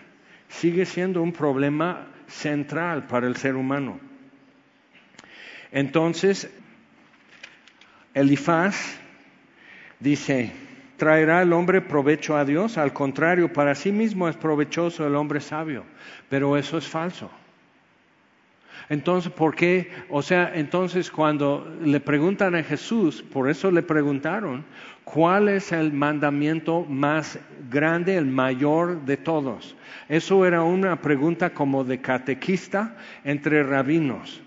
[0.59, 3.99] Sigue siendo un problema central para el ser humano.
[5.71, 6.49] Entonces,
[8.13, 8.99] Elifaz
[9.99, 10.51] dice,
[10.97, 12.77] ¿traerá el hombre provecho a Dios?
[12.77, 15.83] Al contrario, para sí mismo es provechoso el hombre sabio,
[16.29, 17.31] pero eso es falso.
[18.89, 19.89] Entonces, ¿por qué?
[20.09, 24.65] O sea, entonces cuando le preguntan a Jesús, por eso le preguntaron,
[25.03, 27.39] ¿cuál es el mandamiento más
[27.69, 29.75] grande, el mayor de todos?
[30.09, 34.41] Eso era una pregunta como de catequista entre rabinos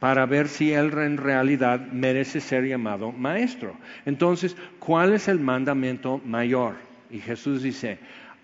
[0.00, 3.76] para ver si él en realidad merece ser llamado maestro.
[4.06, 6.74] Entonces, ¿cuál es el mandamiento mayor?
[7.10, 7.98] Y Jesús dice,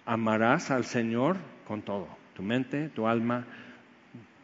[0.05, 3.44] amarás al Señor con todo, tu mente, tu alma,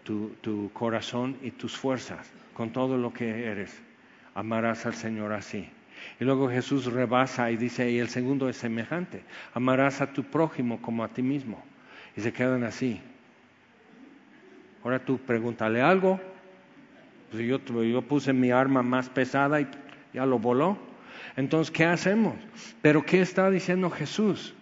[0.05, 3.81] tu, corazón y tus fuerzas, con todo lo que eres.
[4.35, 5.69] Amarás al Señor así.
[6.21, 9.23] Y luego Jesús rebasa y dice, y el segundo es semejante,
[9.55, 11.63] amarás a tu prójimo como a ti mismo.
[12.17, 13.01] Y se quedan así.
[14.85, 16.21] Ahora tú pregúntale algo.
[17.31, 19.69] Pues yo, yo puse mi arma más pesada y
[20.13, 20.77] ya lo voló.
[21.37, 22.35] Entonces, ¿qué hacemos?
[22.83, 24.55] Pero ¿qué está diciendo Jesús?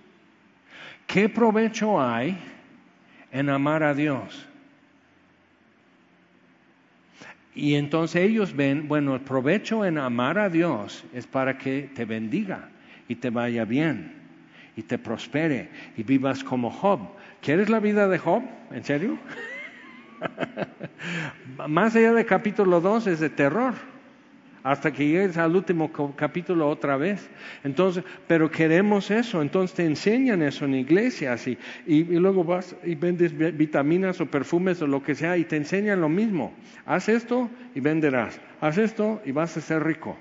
[1.06, 2.38] ¿Qué provecho hay
[3.32, 4.46] en amar a Dios?
[7.54, 12.04] Y entonces ellos ven, bueno, el provecho en amar a Dios es para que te
[12.04, 12.68] bendiga
[13.08, 14.14] y te vaya bien
[14.76, 17.00] y te prospere y vivas como Job.
[17.40, 18.42] ¿Quieres la vida de Job?
[18.70, 19.18] ¿En serio?
[21.68, 23.74] Más allá de capítulo 2 es de terror
[24.62, 27.28] hasta que llegues al último capítulo otra vez.
[27.64, 32.94] Entonces, pero queremos eso, entonces te enseñan eso en iglesias y, y, luego vas y
[32.94, 36.52] vendes vitaminas o perfumes o lo que sea y te enseñan lo mismo.
[36.86, 40.16] Haz esto y venderás, haz esto y vas a ser rico.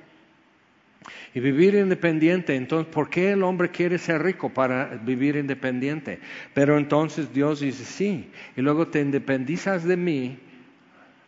[1.33, 6.19] Y vivir independiente, entonces, ¿por qué el hombre quiere ser rico para vivir independiente?
[6.53, 10.39] Pero entonces Dios dice, sí, y luego te independizas de mí,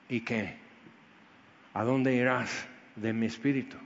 [0.10, 0.56] ¿y qué?
[1.74, 2.68] ¿A dónde irás?
[2.96, 3.78] De mi espíritu.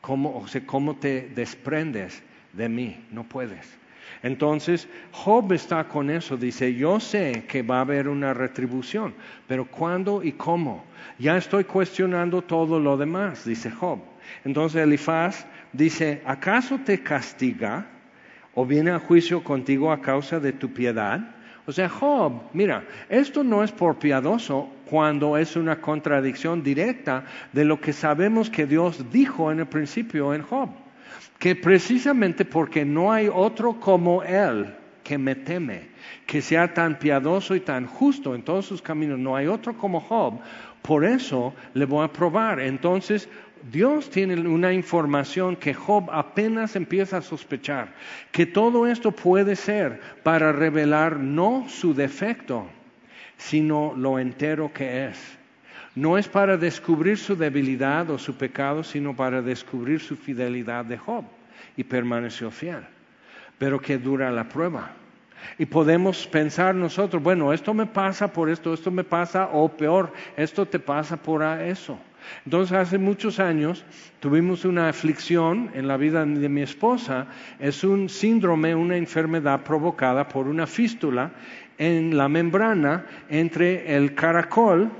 [0.00, 3.04] ¿Cómo, o sea, ¿Cómo te desprendes de mí?
[3.10, 3.78] No puedes.
[4.22, 9.14] Entonces, Job está con eso, dice, yo sé que va a haber una retribución,
[9.46, 10.84] pero ¿cuándo y cómo?
[11.18, 14.00] Ya estoy cuestionando todo lo demás, dice Job.
[14.44, 17.86] Entonces Elifaz dice, ¿acaso te castiga
[18.54, 21.33] o viene a juicio contigo a causa de tu piedad?
[21.66, 27.64] O sea, Job, mira, esto no es por piadoso cuando es una contradicción directa de
[27.64, 30.68] lo que sabemos que Dios dijo en el principio en Job,
[31.38, 34.74] que precisamente porque no hay otro como Él
[35.04, 35.82] que me teme,
[36.26, 40.00] que sea tan piadoso y tan justo en todos sus caminos, no hay otro como
[40.00, 40.40] Job,
[40.82, 42.58] por eso le voy a probar.
[42.60, 43.28] Entonces,
[43.70, 47.94] Dios tiene una información que Job apenas empieza a sospechar,
[48.32, 52.66] que todo esto puede ser para revelar no su defecto,
[53.36, 55.18] sino lo entero que es.
[55.94, 60.98] No es para descubrir su debilidad o su pecado, sino para descubrir su fidelidad de
[60.98, 61.24] Job.
[61.76, 62.84] Y permaneció fiel.
[63.58, 64.92] Pero que dura la prueba.
[65.58, 70.12] Y podemos pensar nosotros, bueno, esto me pasa por esto, esto me pasa, o peor,
[70.36, 71.98] esto te pasa por eso.
[72.44, 73.84] Entonces, hace muchos años
[74.20, 77.26] tuvimos una aflicción en la vida de mi esposa.
[77.58, 81.32] Es un síndrome, una enfermedad provocada por una fístula
[81.78, 84.90] en la membrana entre el caracol,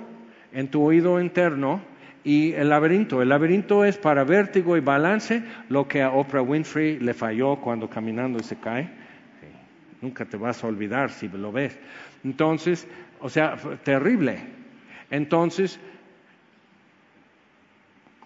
[0.53, 1.81] en tu oído interno,
[2.25, 3.21] y el laberinto.
[3.23, 7.89] El laberinto es para vértigo y balance, lo que a Oprah Winfrey le falló cuando
[7.89, 8.89] caminando se cae.
[10.01, 11.79] Nunca te vas a olvidar si lo ves.
[12.25, 12.89] Entonces,
[13.21, 14.39] o sea, terrible.
[15.11, 15.79] Entonces,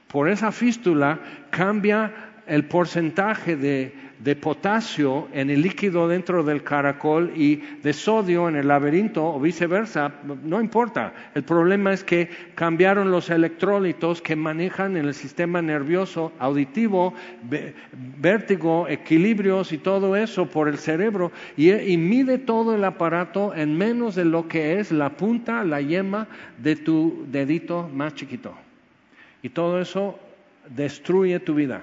[0.07, 1.19] por esa fístula
[1.51, 2.13] cambia
[2.47, 3.93] el porcentaje de,
[4.41, 10.13] potasio en el líquido dentro del caracol y de sodio en el laberinto o viceversa,
[10.45, 11.13] no importa.
[11.35, 17.15] El problema es que cambiaron los electrolitos que manejan en el sistema nervioso auditivo,
[18.19, 23.77] vértigo, equilibrios y todo eso por el cerebro y, y mide todo el aparato en
[23.77, 26.27] menos de lo que es la punta, la yema
[26.59, 28.55] de tu dedito más chiquito.
[29.43, 30.19] Y todo eso
[30.69, 31.83] destruye tu vida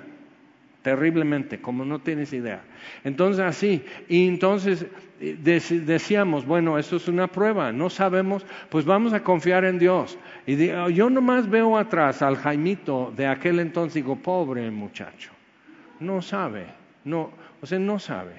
[0.85, 2.61] terriblemente, como no tienes idea.
[3.03, 4.85] Entonces así, y entonces
[5.19, 5.35] eh,
[5.83, 10.15] decíamos, bueno, esto es una prueba, no sabemos, pues vamos a confiar en Dios.
[10.45, 15.31] Y oh, yo nomás veo atrás al Jaimito de aquel entonces, digo, pobre muchacho,
[16.01, 16.67] no sabe,
[17.03, 18.35] no, o sea, no sabe.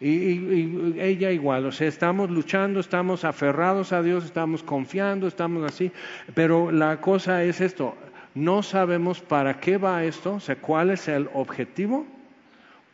[0.00, 5.90] y, ella igual, o sea, estamos luchando, estamos aferrados a Dios, estamos confiando, estamos así,
[6.34, 7.96] pero la cosa es esto,
[8.34, 12.06] no sabemos para qué va esto, o sea, cuál es el objetivo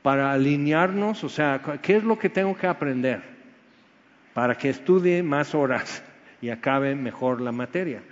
[0.03, 3.23] para alinearnos, o sea, qué es lo que tengo que aprender
[4.35, 6.03] para que estudie más horas
[6.41, 8.03] y acabe mejor la materia.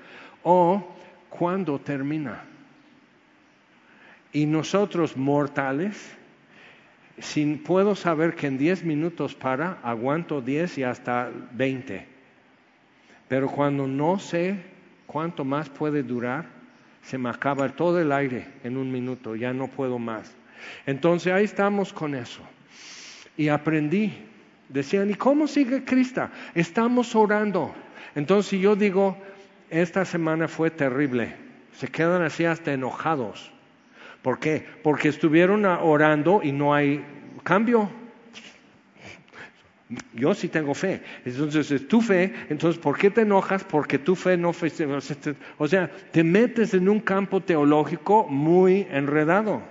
[0.42, 0.94] O
[1.30, 2.44] cuándo termina.
[4.32, 6.16] Y nosotros mortales,
[7.18, 12.06] si puedo saber que en 10 minutos para, aguanto 10 y hasta 20.
[13.28, 14.56] Pero cuando no sé
[15.06, 16.57] cuánto más puede durar,
[17.08, 20.30] se me acaba todo el aire en un minuto, ya no puedo más.
[20.84, 22.42] Entonces ahí estamos con eso.
[23.34, 24.12] Y aprendí.
[24.68, 26.28] Decían, ¿y cómo sigue Cristo?
[26.54, 27.74] Estamos orando.
[28.14, 29.16] Entonces yo digo,
[29.70, 31.34] esta semana fue terrible.
[31.72, 33.50] Se quedan así hasta enojados.
[34.20, 34.66] ¿Por qué?
[34.82, 37.02] Porque estuvieron orando y no hay
[37.42, 37.90] cambio.
[40.12, 41.00] Yo sí tengo fe.
[41.24, 43.64] Entonces, es tu fe, entonces, ¿por qué te enojas?
[43.64, 44.70] Porque tu fe no fue...
[45.56, 49.62] O sea, te metes en un campo teológico muy enredado.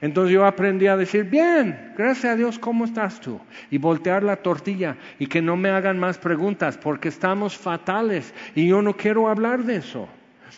[0.00, 3.40] Entonces yo aprendí a decir, bien, gracias a Dios, ¿cómo estás tú?
[3.70, 8.68] Y voltear la tortilla y que no me hagan más preguntas porque estamos fatales y
[8.68, 10.08] yo no quiero hablar de eso.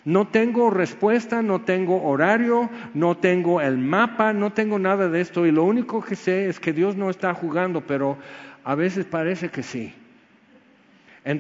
[0.05, 5.47] No tengo respuesta, no tengo horario, no tengo el mapa, no tengo nada de esto
[5.47, 8.19] y lo único que sé es que Dios no está jugando, pero
[8.65, 9.95] a veces parece que sí.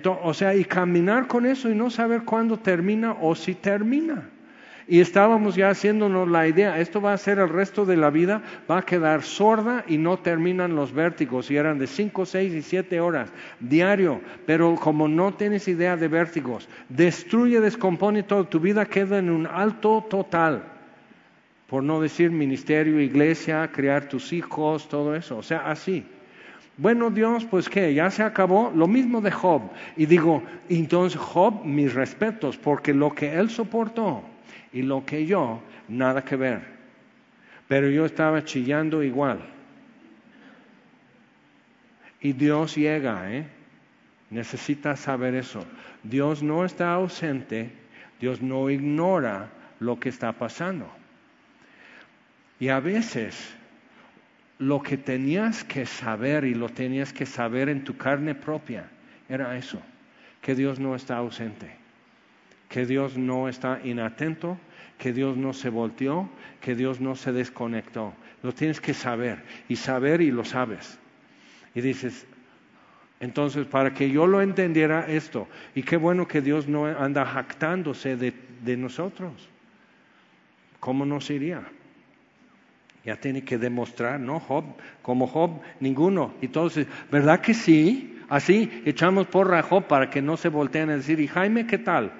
[0.05, 4.29] o sea, y caminar con eso y no saber cuándo termina o si termina.
[4.89, 8.43] Y estábamos ya haciéndonos la idea, esto va a ser el resto de la vida,
[8.71, 11.51] va a quedar sorda y no terminan los vértigos.
[11.51, 13.31] Y eran de 5, 6 y 7 horas
[13.61, 14.21] diario.
[14.45, 18.45] Pero como no tienes idea de vértigos, destruye, descompone todo.
[18.45, 20.65] Tu vida queda en un alto total.
[21.69, 25.39] Por no decir ministerio, iglesia, criar tus hijos, todo eso.
[25.39, 26.05] O sea, así.
[26.77, 28.73] Bueno, Dios, pues qué, ya se acabó.
[28.75, 29.63] Lo mismo de Job.
[29.97, 34.23] Y digo, entonces Job, mis respetos, porque lo que él soportó
[34.73, 36.63] y lo que yo, nada que ver.
[37.69, 39.41] Pero yo estaba chillando igual.
[42.21, 43.47] Y Dios llega, ¿eh?
[44.31, 45.67] Necesitas saber eso.
[46.03, 47.71] Dios no está ausente,
[48.21, 50.89] Dios no ignora lo que está pasando.
[52.59, 53.55] Y a veces
[54.59, 58.89] lo que tenías que saber y lo tenías que saber en tu carne propia
[59.29, 59.81] era eso,
[60.41, 61.71] que Dios no está ausente,
[62.69, 64.59] que Dios no está inatento,
[64.99, 66.29] que Dios no se volteó,
[66.61, 68.15] que Dios no se desconectó.
[68.43, 70.99] Lo tienes que saber y saber y lo sabes.
[71.75, 72.27] Y dices,
[73.21, 78.17] entonces, para que yo lo entendiera esto, y qué bueno que Dios no anda jactándose
[78.17, 79.49] de, de nosotros,
[80.81, 81.63] ¿cómo nos iría?
[83.05, 84.39] Ya tiene que demostrar, ¿no?
[84.39, 84.65] Job,
[85.03, 86.35] como Job, ninguno.
[86.41, 88.19] Entonces, ¿verdad que sí?
[88.29, 91.79] Así echamos porra a Job para que no se volteen a decir, ¿y Jaime qué
[91.79, 92.13] tal?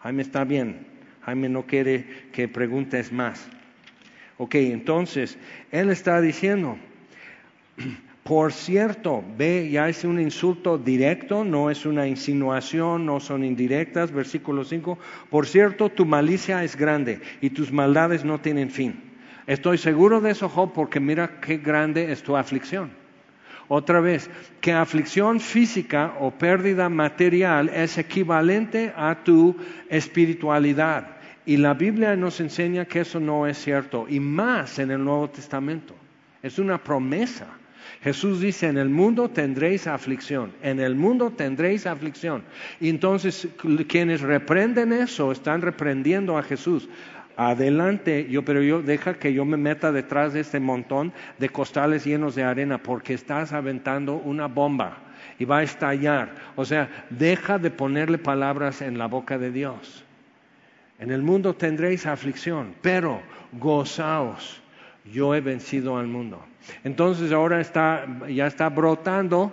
[0.00, 0.86] Jaime está bien.
[1.22, 3.46] Jaime no quiere que preguntes más.
[4.38, 5.36] Ok, entonces,
[5.72, 6.78] él está diciendo,
[8.22, 14.12] por cierto, ve, ya es un insulto directo, no es una insinuación, no son indirectas,
[14.12, 14.98] versículo 5,
[15.28, 19.07] por cierto, tu malicia es grande y tus maldades no tienen fin.
[19.48, 22.90] Estoy seguro de eso, Job, porque mira qué grande es tu aflicción.
[23.66, 24.28] Otra vez,
[24.60, 29.56] que aflicción física o pérdida material es equivalente a tu
[29.88, 31.16] espiritualidad.
[31.46, 35.30] Y la Biblia nos enseña que eso no es cierto, y más en el Nuevo
[35.30, 35.94] Testamento.
[36.42, 37.46] Es una promesa.
[38.02, 42.42] Jesús dice, en el mundo tendréis aflicción, en el mundo tendréis aflicción.
[42.80, 43.48] Y entonces
[43.88, 46.86] quienes reprenden eso están reprendiendo a Jesús
[47.38, 52.04] adelante, yo, pero yo deja que yo me meta detrás de este montón de costales
[52.04, 54.98] llenos de arena, porque estás aventando una bomba
[55.38, 56.34] y va a estallar.
[56.56, 60.04] O sea, deja de ponerle palabras en la boca de Dios.
[60.98, 63.22] En el mundo tendréis aflicción, pero
[63.52, 64.60] gozaos,
[65.04, 66.44] yo he vencido al mundo.
[66.82, 69.52] Entonces ahora está, ya está brotando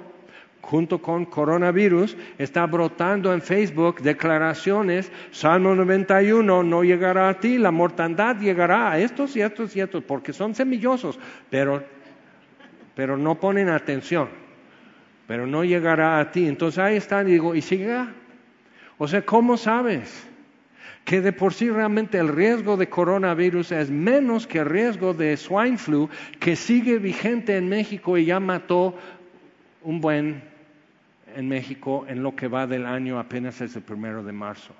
[0.66, 7.70] junto con coronavirus, está brotando en Facebook declaraciones, Salmo 91 no llegará a ti, la
[7.70, 11.20] mortandad llegará a estos y estos y estos, porque son semillosos,
[11.52, 11.84] pero,
[12.96, 14.28] pero no ponen atención,
[15.28, 16.48] pero no llegará a ti.
[16.48, 18.04] Entonces ahí está, digo, y sigue.
[18.98, 20.28] O sea, ¿cómo sabes?
[21.04, 25.38] que de por sí realmente el riesgo de coronavirus es menos que el riesgo de
[25.38, 26.10] swine flu
[26.40, 28.96] que sigue vigente en México y ya mató
[29.84, 30.55] un buen
[31.36, 34.74] en México en lo que va del año apenas es el primero de marzo.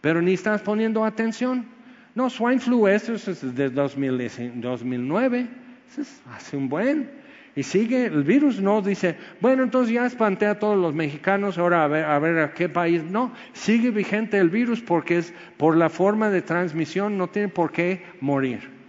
[0.00, 1.66] Pero ni estás poniendo atención.
[2.14, 5.48] No, swine flu, eso es de 2009,
[5.90, 7.22] eso es hace un buen.
[7.54, 11.84] Y sigue, el virus no dice, bueno, entonces ya espanté a todos los mexicanos, ahora
[11.84, 13.02] a ver, a ver a qué país.
[13.04, 17.70] No, sigue vigente el virus porque es por la forma de transmisión, no tiene por
[17.70, 18.81] qué morir.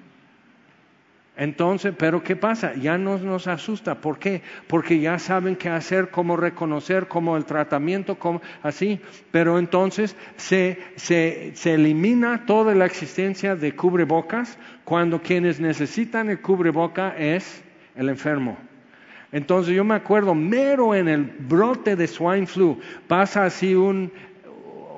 [1.36, 2.76] Entonces, pero ¿qué pasa?
[2.76, 3.96] Ya no nos asusta.
[3.96, 4.44] ¿Por qué?
[4.68, 8.18] Porque ya saben qué hacer, cómo reconocer, cómo el tratamiento,
[8.62, 9.00] así.
[9.32, 16.40] Pero entonces se, se, se elimina toda la existencia de cubrebocas cuando quienes necesitan el
[16.40, 17.64] cubreboca es
[17.96, 18.58] el enfermo.
[19.32, 24.12] Entonces yo me acuerdo, mero en el brote de swine flu, pasa así un,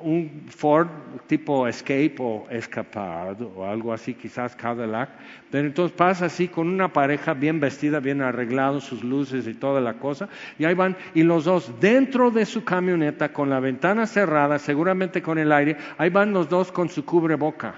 [0.06, 0.86] un Ford
[1.26, 5.10] tipo Escape o Escapade o algo así, quizás Cadillac,
[5.50, 9.80] pero entonces pasa así con una pareja bien vestida, bien arreglado, sus luces y toda
[9.80, 10.28] la cosa,
[10.60, 15.20] y ahí van, y los dos dentro de su camioneta con la ventana cerrada, seguramente
[15.20, 17.74] con el aire, ahí van los dos con su cubreboca.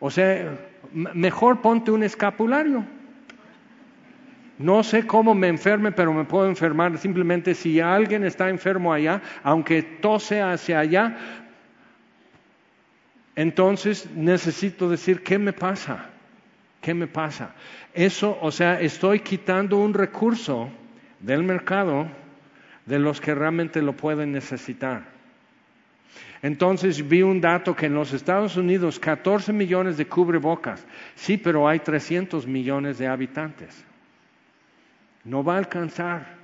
[0.00, 0.58] O sea,
[0.92, 2.84] mejor ponte un escapulario.
[4.58, 6.96] No sé cómo me enferme, pero me puedo enfermar.
[6.98, 11.16] Simplemente si alguien está enfermo allá, aunque tose hacia allá,
[13.36, 16.06] entonces necesito decir, ¿qué me pasa?
[16.80, 17.54] ¿Qué me pasa?
[17.92, 20.70] Eso, o sea, estoy quitando un recurso
[21.18, 22.06] del mercado
[22.86, 25.14] de los que realmente lo pueden necesitar.
[26.42, 30.84] Entonces vi un dato que en los Estados Unidos 14 millones de cubrebocas,
[31.14, 33.84] sí, pero hay 300 millones de habitantes.
[35.24, 36.34] No va a alcanzar.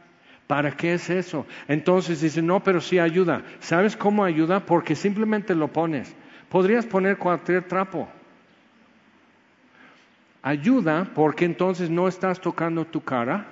[0.46, 1.46] ¿Para qué es eso?
[1.68, 3.42] Entonces dice, no, pero sí ayuda.
[3.60, 4.66] ¿Sabes cómo ayuda?
[4.66, 6.14] Porque simplemente lo pones.
[6.48, 8.08] Podrías poner cualquier trapo.
[10.42, 13.46] Ayuda porque entonces no estás tocando tu cara.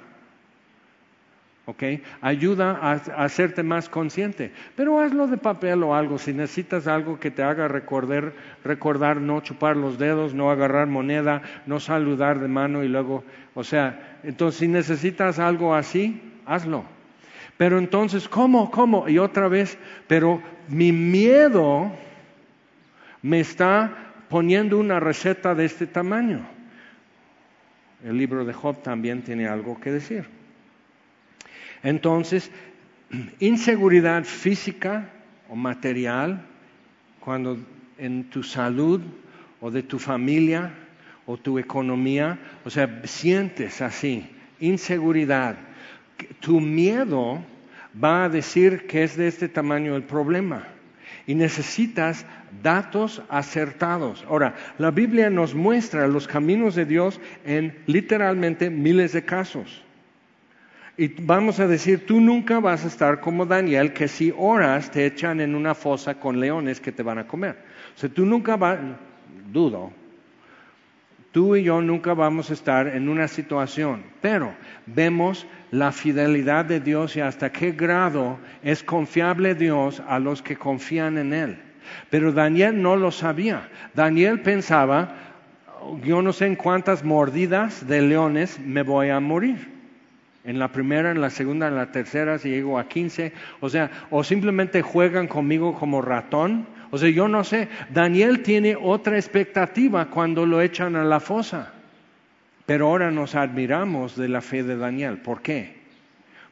[1.69, 1.83] ¿Ok?
[2.23, 2.93] Ayuda a,
[3.25, 4.53] hacerte más consciente.
[4.75, 6.17] Pero hazlo de papel o algo.
[6.17, 8.33] Si necesitas algo que te haga recordar,
[8.65, 13.65] recordar no chupar los dedos, no agarrar moneda, no saludar de mano y luego, o
[13.65, 16.85] sea, entonces si necesitas algo así, hazlo.
[17.59, 18.71] Pero entonces, ¿cómo?
[18.71, 19.07] ¿Cómo?
[19.07, 21.93] Y otra vez, pero mi miedo
[23.21, 26.49] me está poniendo una receta de este tamaño.
[28.03, 30.38] El libro de Job también tiene algo que decir.
[31.83, 32.51] Entonces,
[33.39, 35.11] inseguridad física
[35.49, 36.45] o material,
[37.21, 37.59] cuando
[37.99, 39.01] en tu salud
[39.61, 40.73] o de tu familia
[41.27, 44.27] o tu economía, o sea, sientes así,
[44.61, 45.57] inseguridad,
[46.41, 47.45] tu miedo
[48.03, 50.67] va a decir que es de este tamaño el problema
[51.27, 52.25] y necesitas
[52.63, 54.25] datos acertados.
[54.29, 59.85] Ahora, la Biblia nos muestra los caminos de Dios en literalmente miles de casos.
[61.01, 65.07] Y vamos a decir, tú nunca vas a estar como Daniel, que si oras te
[65.07, 67.57] echan en una fosa con leones que te van a comer.
[67.95, 68.81] O sea, tú nunca vas,
[69.53, 69.93] dudo,
[71.31, 74.53] tú y yo nunca vamos a estar en una situación, pero
[74.87, 80.57] vemos la fidelidad de Dios y hasta qué grado es confiable Dios a los que
[80.57, 81.59] confían en Él.
[82.11, 83.69] Pero Daniel no lo sabía.
[83.95, 85.15] Daniel pensaba,
[86.03, 89.78] yo no sé en cuántas mordidas de leones me voy a morir.
[90.45, 93.33] En la primera, en la segunda, en la tercera, si llego a quince.
[93.61, 96.67] O sea, o simplemente juegan conmigo como ratón.
[96.91, 97.69] O sea, yo no sé.
[97.91, 101.73] Daniel tiene otra expectativa cuando lo echan a la fosa.
[102.67, 105.19] Pero ahora nos admiramos de la fe de Daniel.
[105.19, 105.79] ¿Por qué?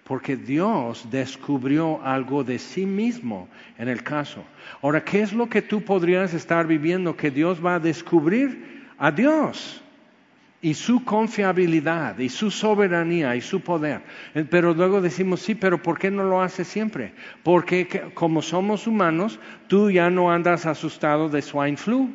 [0.05, 4.45] Porque Dios descubrió algo de sí mismo en el caso.
[4.83, 8.87] Ahora, ¿qué es lo que tú podrías estar viviendo que Dios va a descubrir?
[8.99, 9.83] A Dios
[10.63, 14.01] y su confiabilidad y su soberanía y su poder.
[14.35, 17.13] Eh, pero luego decimos, sí, pero ¿por qué no lo hace siempre?
[17.43, 19.39] Porque como somos humanos,
[19.69, 22.11] tú ya no andas asustado de swine flu.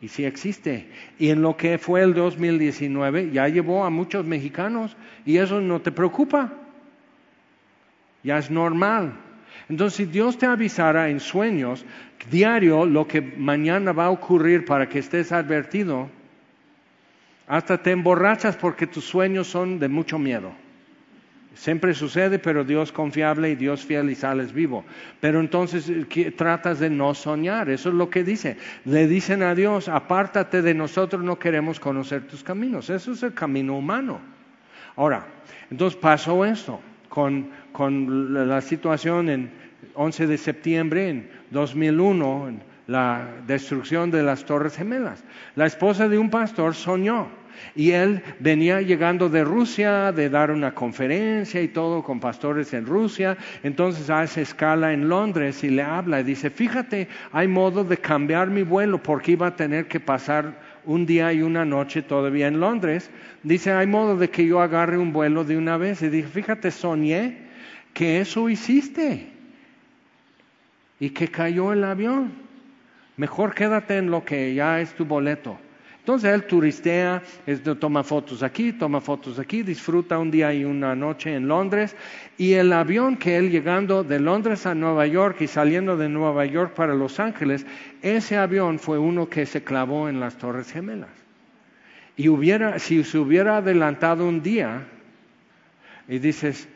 [0.00, 0.88] Y sí existe.
[1.18, 5.80] Y en lo que fue el 2019 ya llevó a muchos mexicanos y eso no
[5.80, 6.52] te preocupa.
[8.22, 9.12] Ya es normal.
[9.68, 11.84] Entonces, si Dios te avisara en sueños
[12.30, 16.08] diario lo que mañana va a ocurrir para que estés advertido,
[17.50, 20.52] hasta te emborrachas porque tus sueños son de mucho miedo.
[21.54, 24.84] Siempre sucede, pero Dios confiable y Dios fiel y sales vivo.
[25.18, 28.56] Pero entonces eh, tratas de no soñar, eso es lo que dice.
[28.84, 32.88] Le dicen a Dios, apártate de nosotros, no queremos conocer tus caminos.
[32.88, 34.20] Eso es el camino humano.
[34.94, 35.26] Ahora,
[35.72, 39.50] entonces pasó esto con, con la situación en
[39.94, 45.24] 11 de septiembre en 2001, en la destrucción de las Torres Gemelas.
[45.56, 47.39] La esposa de un pastor soñó
[47.74, 52.86] y él venía llegando de Rusia, de dar una conferencia y todo con pastores en
[52.86, 53.36] Rusia.
[53.62, 58.48] Entonces hace escala en Londres y le habla y dice, fíjate, hay modo de cambiar
[58.50, 62.60] mi vuelo porque iba a tener que pasar un día y una noche todavía en
[62.60, 63.10] Londres.
[63.42, 66.02] Dice, hay modo de que yo agarre un vuelo de una vez.
[66.02, 67.38] Y dije, fíjate, soñé
[67.94, 69.28] que eso hiciste
[70.98, 72.32] y que cayó el avión.
[73.16, 75.58] Mejor quédate en lo que ya es tu boleto.
[76.10, 77.22] Entonces él turistea,
[77.78, 81.94] toma fotos aquí, toma fotos aquí, disfruta un día y una noche en Londres
[82.36, 86.46] y el avión que él llegando de Londres a Nueva York y saliendo de Nueva
[86.46, 87.64] York para Los Ángeles,
[88.02, 91.10] ese avión fue uno que se clavó en las Torres Gemelas.
[92.16, 92.28] Y
[92.78, 94.88] si se hubiera adelantado un día,
[96.08, 96.68] y dices,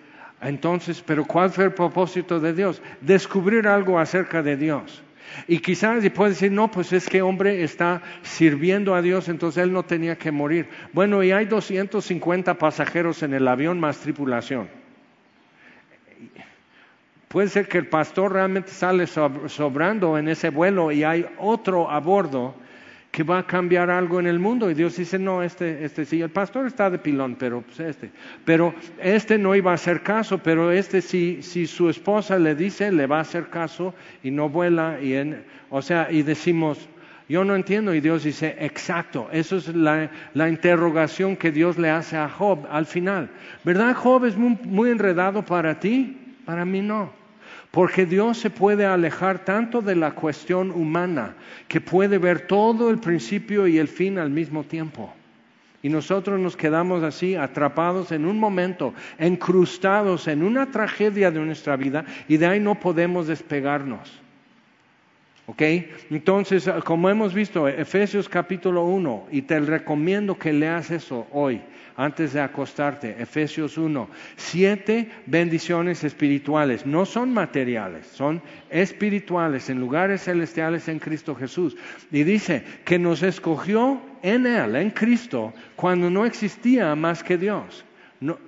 [0.43, 2.80] entonces, pero ¿cuál fue el propósito de Dios?
[3.01, 5.03] Descubrir algo acerca de Dios.
[5.49, 9.62] Y quizás y puede decir, no, pues es que hombre está sirviendo a Dios, entonces
[9.62, 10.68] él no tenía que morir.
[10.93, 14.68] Bueno, y hay 250 pasajeros en el avión más tripulación.
[17.29, 21.99] Puede ser que el pastor realmente sale sobrando en ese vuelo y hay otro a
[21.99, 22.55] bordo
[23.14, 24.68] que va a cambiar algo en el mundo.
[24.68, 28.10] Y Dios dice, no, este, este sí, el pastor está de pilón, pero pues este.
[28.44, 32.90] Pero este no iba a hacer caso, pero este sí, si su esposa le dice,
[32.90, 33.94] le va a hacer caso
[34.24, 34.98] y no vuela.
[35.00, 36.88] Y en, o sea, y decimos,
[37.28, 37.94] yo no entiendo.
[37.94, 42.66] Y Dios dice, exacto, eso es la, la interrogación que Dios le hace a Job
[42.68, 43.30] al final.
[43.62, 46.34] ¿Verdad, Job es muy enredado para ti?
[46.44, 47.12] Para mí no.
[47.75, 51.35] Porque Dios se puede alejar tanto de la cuestión humana
[51.66, 55.12] que puede ver todo el principio y el fin al mismo tiempo.
[55.83, 61.75] Y nosotros nos quedamos así, atrapados en un momento, encrustados en una tragedia de nuestra
[61.75, 64.20] vida y de ahí no podemos despegarnos.
[65.47, 65.62] ¿Ok?
[66.11, 71.61] Entonces, como hemos visto, Efesios capítulo 1, y te recomiendo que leas eso hoy
[71.97, 73.16] antes de acostarte.
[73.20, 74.09] Efesios 1.
[74.36, 76.86] Siete bendiciones espirituales.
[76.86, 81.76] No son materiales, son espirituales en lugares celestiales en Cristo Jesús.
[82.11, 87.84] Y dice que nos escogió en Él, en Cristo, cuando no existía más que Dios,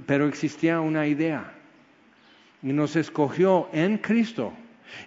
[0.06, 1.52] pero existía una idea.
[2.62, 4.52] Y nos escogió en Cristo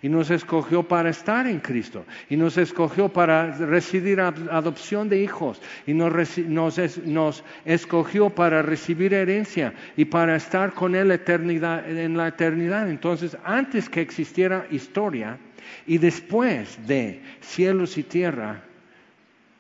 [0.02, 2.06] y nos escogió para estar en Cristo.
[2.30, 5.62] Y nos escogió para recibir adopción de hijos.
[5.86, 12.90] Y nos, escogió para recibir herencia y para estar con Él en la eternidad.
[12.90, 15.38] Entonces, antes que existiera historia
[15.86, 18.62] y después de cielos y tierra,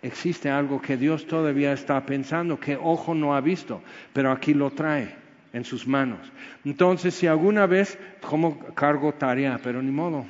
[0.01, 3.81] existe algo que Dios todavía está pensando, que ojo no ha visto,
[4.13, 6.19] pero aquí lo trae en sus manos.
[6.65, 10.25] Entonces, si alguna vez, como cargo tarea, pero ni modo,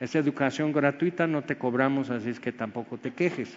[0.00, 3.56] es educación gratuita, no te cobramos, así es que tampoco te quejes.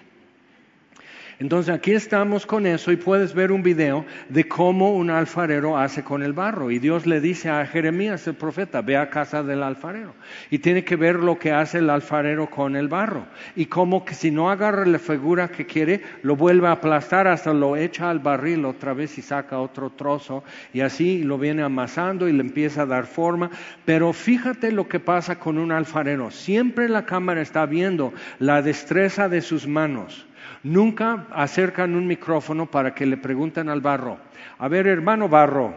[1.40, 6.04] Entonces aquí estamos con eso y puedes ver un video de cómo un alfarero hace
[6.04, 6.70] con el barro.
[6.70, 10.16] Y Dios le dice a Jeremías, el profeta, ve a casa del alfarero.
[10.50, 13.26] Y tiene que ver lo que hace el alfarero con el barro.
[13.56, 17.54] Y cómo que si no agarra la figura que quiere, lo vuelve a aplastar hasta
[17.54, 20.44] lo echa al barril otra vez y saca otro trozo.
[20.74, 23.50] Y así lo viene amasando y le empieza a dar forma.
[23.86, 26.32] Pero fíjate lo que pasa con un alfarero.
[26.32, 30.26] Siempre la cámara está viendo la destreza de sus manos
[30.64, 34.18] Nunca acercan un micrófono para que le pregunten al barro,
[34.58, 35.74] a ver hermano barro,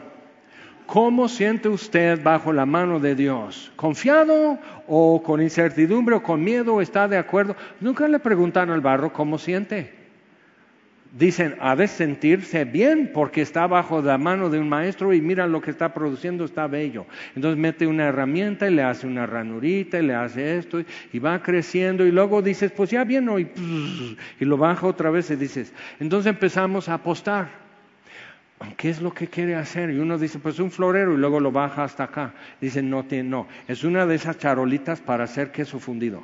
[0.87, 3.73] ¿cómo siente usted bajo la mano de Dios?
[3.77, 4.59] ¿Confiado
[4.89, 6.81] o con incertidumbre o con miedo?
[6.81, 7.55] ¿Está de acuerdo?
[7.81, 10.02] Nunca le preguntan al barro cómo siente.
[11.13, 15.47] Dicen, ha de sentirse bien porque está bajo la mano de un maestro y mira
[15.47, 17.07] lo que está produciendo, está bello.
[17.37, 20.81] Entonces mete una herramienta y le hace una ranurita y le hace esto
[21.13, 25.31] y, va creciendo y luego dices, pues ya viene y, y lo baja otra vez
[25.31, 27.63] y dices, entonces empezamos a apostar.
[28.77, 29.91] ¿Qué es lo que quiere hacer?
[29.91, 32.33] Y uno dice, pues un florero y luego lo baja hasta acá.
[32.61, 36.23] Dicen, no, no, es una de esas charolitas para hacer queso fundido.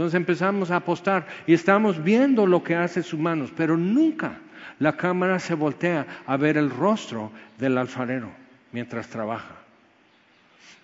[0.00, 4.38] Entonces empezamos a apostar y estamos viendo lo que hace sus manos, pero nunca
[4.78, 8.30] la cámara se voltea a ver el rostro del alfarero
[8.72, 9.56] mientras trabaja.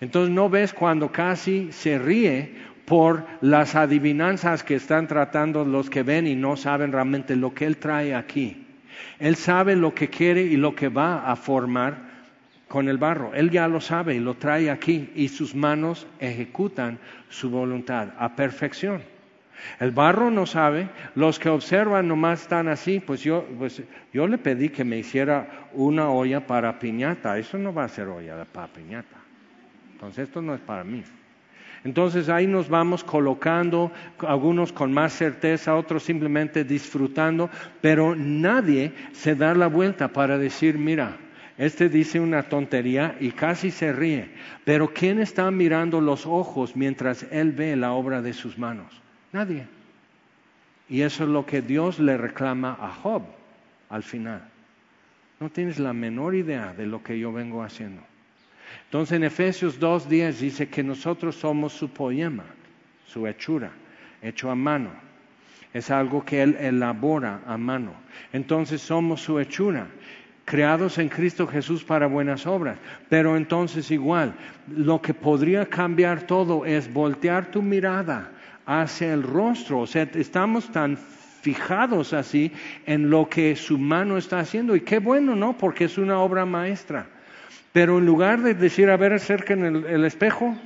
[0.03, 6.03] Entonces no ves cuando casi se ríe por las adivinanzas que están tratando los que
[6.03, 8.67] ven y no saben realmente lo que él trae aquí.
[9.19, 12.16] Él sabe lo que quiere y lo que va a formar
[12.69, 13.35] con el barro.
[13.35, 16.99] Él ya lo sabe y lo trae aquí y sus manos ejecutan
[17.29, 19.03] su voluntad a perfección.
[19.81, 24.39] El barro no sabe, los que observan nomás están así, pues yo, pues yo le
[24.39, 28.69] pedí que me hiciera una olla para piñata, eso no va a ser olla para
[28.69, 29.17] piñata.
[29.93, 31.03] Entonces esto no es para mí.
[31.85, 37.49] Entonces ahí nos vamos colocando, algunos con más certeza, otros simplemente disfrutando,
[37.81, 41.17] pero nadie se da la vuelta para decir, mira,
[41.59, 44.31] este dice una tontería y casi se ríe.
[44.65, 48.93] Pero ¿quién está mirando los ojos mientras él ve la obra de sus manos?
[49.33, 49.67] Nadie.
[50.89, 53.23] Y eso es lo que Dios le reclama a Job
[53.89, 54.43] al final.
[55.41, 58.03] No tienes la menor idea de lo que yo vengo haciendo.
[58.85, 62.45] Entonces en Efesios 2.10 dice que nosotros somos su poema,
[63.07, 63.71] su hechura,
[64.21, 64.91] hecho a mano.
[65.73, 67.93] Es algo que Él elabora a mano.
[68.33, 69.89] Entonces somos su hechura
[70.47, 72.79] creados en Cristo Jesús para buenas obras.
[73.11, 74.33] Pero entonces igual,
[74.75, 78.31] lo que podría cambiar todo es voltear tu mirada
[78.65, 79.81] hacia el rostro.
[79.81, 82.53] O sea, estamos tan fijados así
[82.87, 84.77] en lo que su mano está haciendo.
[84.77, 85.59] Y qué bueno, ¿no?
[85.59, 87.07] Porque es una obra maestra.
[87.73, 90.57] Pero en lugar de decir, a ver, acerquen el, el espejo,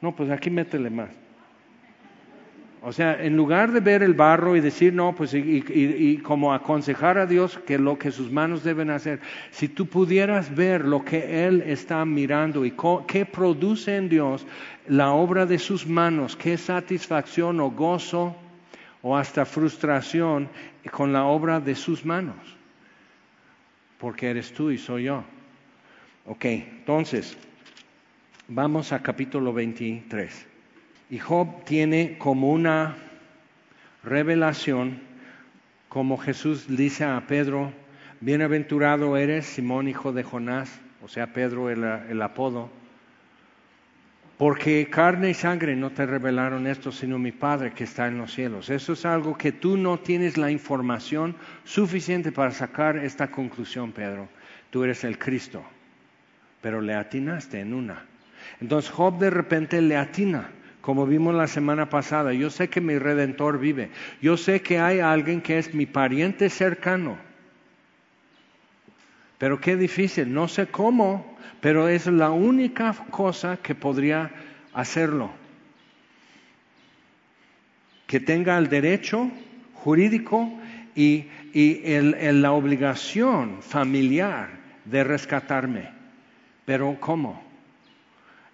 [0.00, 1.21] no, pues aquí métele más.
[2.84, 7.16] O sea, en lugar de ver el barro y decir, no, pues y, como aconsejar
[7.16, 9.20] a Dios que lo que sus manos deben hacer,
[9.52, 12.74] si tú pudieras ver lo que Él está mirando y
[13.06, 14.44] qué produce en Dios
[14.88, 18.34] la obra de sus manos, qué satisfacción o gozo
[19.00, 20.48] o hasta frustración
[20.90, 22.34] con la obra de sus manos,
[23.98, 25.22] porque eres tú y soy yo.
[26.26, 27.38] Ok, entonces,
[28.48, 30.51] vamos a capítulo 23.
[31.12, 32.96] Y Job tiene como una
[34.02, 34.98] revelación,
[35.90, 37.70] como Jesús dice a Pedro,
[38.20, 42.70] bienaventurado eres, Simón, hijo de Jonás, o sea, Pedro el, el apodo,
[44.38, 48.32] porque carne y sangre no te revelaron esto, sino mi Padre que está en los
[48.32, 48.70] cielos.
[48.70, 54.30] Eso es algo que tú no tienes la información suficiente para sacar esta conclusión, Pedro.
[54.70, 55.62] Tú eres el Cristo,
[56.62, 58.02] pero le atinaste en una.
[58.62, 60.48] Entonces Job de repente le atina
[60.82, 62.34] como vimos la semana pasada.
[62.34, 63.90] Yo sé que mi redentor vive.
[64.20, 67.16] Yo sé que hay alguien que es mi pariente cercano.
[69.38, 74.30] Pero qué difícil, no sé cómo, pero es la única cosa que podría
[74.74, 75.30] hacerlo.
[78.06, 79.30] Que tenga el derecho
[79.74, 80.52] jurídico
[80.94, 84.50] y, la obligación familiar
[84.84, 85.90] de rescatarme.
[86.64, 87.42] Pero ¿cómo?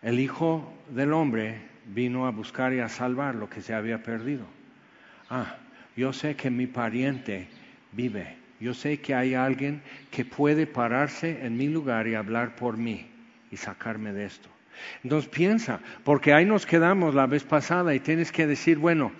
[0.02, 4.44] El Hijo del Hombre vino a buscar y a salvar lo que se había perdido.
[5.30, 5.56] Ah,
[5.96, 7.48] yo sé que mi pariente
[7.92, 8.36] vive.
[8.60, 13.06] Yo sé que hay alguien que puede pararse en mi lugar y hablar por mí
[13.50, 14.48] y sacarme de esto.
[15.02, 19.12] Entonces piensa, porque ahí nos quedamos la vez pasada y tienes que decir, bueno,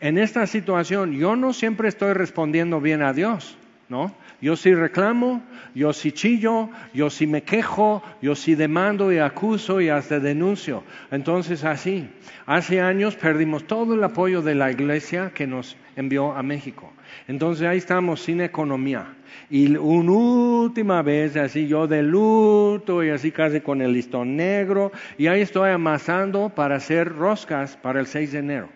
[0.00, 3.56] en esta situación yo no siempre estoy respondiendo bien a Dios,
[3.88, 4.14] ¿no?
[4.40, 5.42] Yo sí reclamo,
[5.74, 10.82] yo sí chillo, yo sí me quejo, yo sí demando y acuso y hasta denuncio.
[11.10, 12.08] Entonces así,
[12.46, 16.92] hace años perdimos todo el apoyo de la iglesia que nos envió a México.
[17.28, 19.14] Entonces ahí estamos sin economía.
[19.50, 24.92] Y una última vez, así yo de luto y así casi con el listón negro,
[25.18, 28.68] y ahí estoy amasando para hacer roscas para el 6 de enero,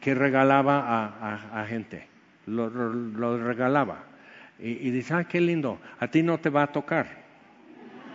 [0.00, 2.06] que regalaba a, gente,
[2.46, 4.13] lo regalaba.
[4.58, 7.24] Y, dice, ah, qué lindo, a ti no te va a tocar.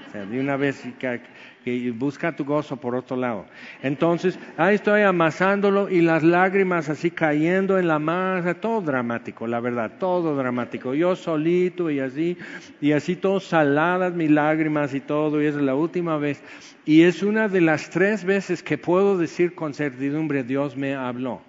[0.07, 3.45] O sea, de una vez que, busca tu gozo por otro lado.
[3.83, 9.59] Entonces, ahí estoy amasándolo y las lágrimas así cayendo en la masa, todo dramático, la
[9.59, 10.95] verdad, todo dramático.
[10.95, 12.37] Yo solito y así,
[12.81, 16.41] y así todo saladas mis lágrimas y todo, y es la última vez.
[16.85, 21.41] Y es una de las tres veces que puedo decir con certidumbre, Dios me habló.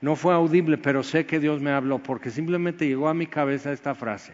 [0.00, 3.72] No fue audible, pero sé que Dios me habló porque simplemente llegó a mi cabeza
[3.72, 4.32] esta frase.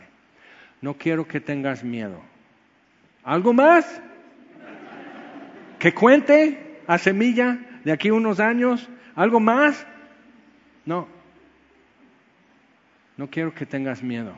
[0.82, 2.20] No quiero que tengas miedo.
[3.22, 4.02] ¿Algo más?
[5.78, 8.88] ¿Que cuente a semilla de aquí unos años?
[9.14, 9.86] ¿Algo más?
[10.84, 11.08] No.
[13.16, 14.34] No quiero que tengas miedo.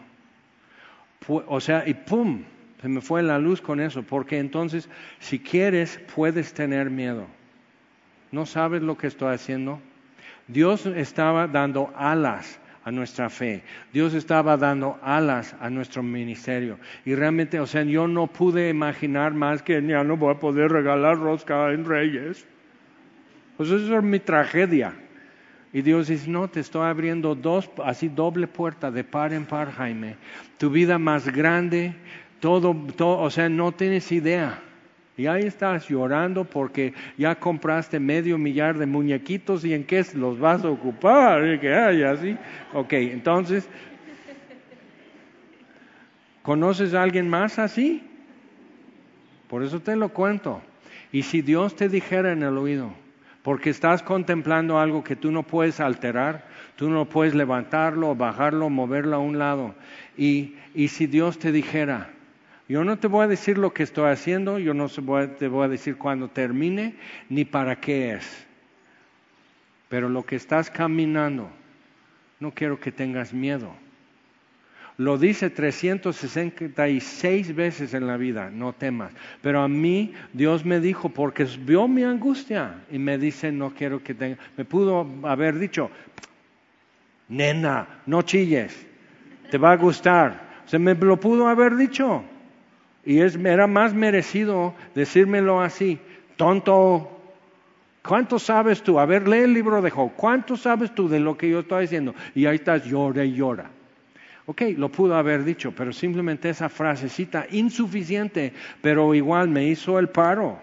[1.29, 2.45] O sea, y pum,
[2.81, 7.27] se me fue la luz con eso, porque entonces si quieres puedes tener miedo.
[8.31, 9.81] ¿No sabes lo que estoy haciendo?
[10.49, 13.65] Dios estaba dando alas a nuestra fe.
[13.93, 16.79] Dios estaba dando alas a nuestro ministerio.
[17.05, 20.71] Y realmente, o sea, yo no pude imaginar más que ya no voy a poder
[20.71, 22.47] regalar rosca en Reyes.
[23.57, 24.95] Pues eso es mi tragedia.
[25.73, 29.73] Y Dios dice, no, te estoy abriendo dos, así doble puerta de par en par,
[29.73, 30.17] Jaime.
[30.57, 31.93] Tu vida más grande,
[32.39, 34.63] todo, todo o sea, no tienes idea.
[35.17, 40.39] Y ahí estás llorando porque ya compraste medio millar de muñequitos y en qué los
[40.39, 41.47] vas a ocupar.
[41.47, 42.37] Y que hay así.
[42.75, 43.67] Ok, entonces,
[46.43, 48.03] ¿conoces a alguien más así?
[49.49, 50.61] Por eso te lo cuento.
[51.13, 52.93] Y si Dios te dijera en el oído,
[53.43, 59.17] porque estás contemplando algo que tú no puedes alterar, tú no puedes levantarlo, bajarlo, moverlo
[59.17, 59.75] a un lado.
[60.19, 62.11] Y, y si Dios te dijera,
[62.69, 65.69] yo no te voy a decir lo que estoy haciendo, yo no te voy a
[65.69, 66.97] decir cuándo termine,
[67.29, 68.47] ni para qué es.
[69.89, 71.49] Pero lo que estás caminando,
[72.41, 73.73] no quiero que tengas miedo.
[74.99, 79.13] Lo dice 366 veces en la vida, no temas.
[79.43, 84.03] Pero a mí Dios me dijo, porque vio mi angustia y me dice, no quiero
[84.03, 84.39] que tengas.
[84.57, 85.91] Me pudo haber dicho,
[87.29, 88.87] nena, no chilles,
[89.51, 90.63] te va a gustar.
[90.65, 92.25] Se me lo pudo haber dicho.
[93.07, 96.01] Y es, era más merecido decírmelo así,
[96.37, 97.09] tonto,
[98.03, 98.99] ¿cuánto sabes tú?
[98.99, 101.83] A ver, lee el libro de Job, ¿cuánto sabes tú de lo que yo estoy
[101.83, 102.17] diciendo?
[102.35, 103.71] Y ahí estás, llora y llora.
[104.47, 108.53] Ok, lo pudo haber dicho, pero simplemente esa frasecita insuficiente,
[108.83, 110.59] pero igual me hizo el paro.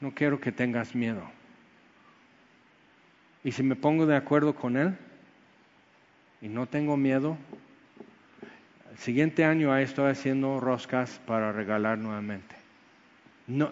[0.00, 1.22] No quiero que tengas miedo.
[3.42, 4.96] Y si me pongo de acuerdo con él
[6.42, 7.38] y no tengo miedo,
[9.00, 12.54] siguiente año estoy haciendo roscas para regalar nuevamente.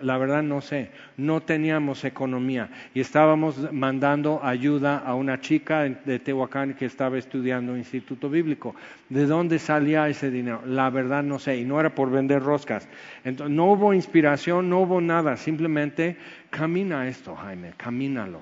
[0.00, 6.18] La verdad no sé, no teníamos economía y estábamos mandando ayuda a una chica de
[6.18, 8.74] Tehuacán que estaba estudiando instituto bíblico.
[9.08, 10.62] ¿De dónde salía ese dinero?
[10.66, 12.88] La verdad no sé y no era por vender roscas.
[13.22, 16.16] Entonces, no hubo inspiración, no hubo nada, simplemente
[16.50, 18.40] camina esto, Jaime, camínalo.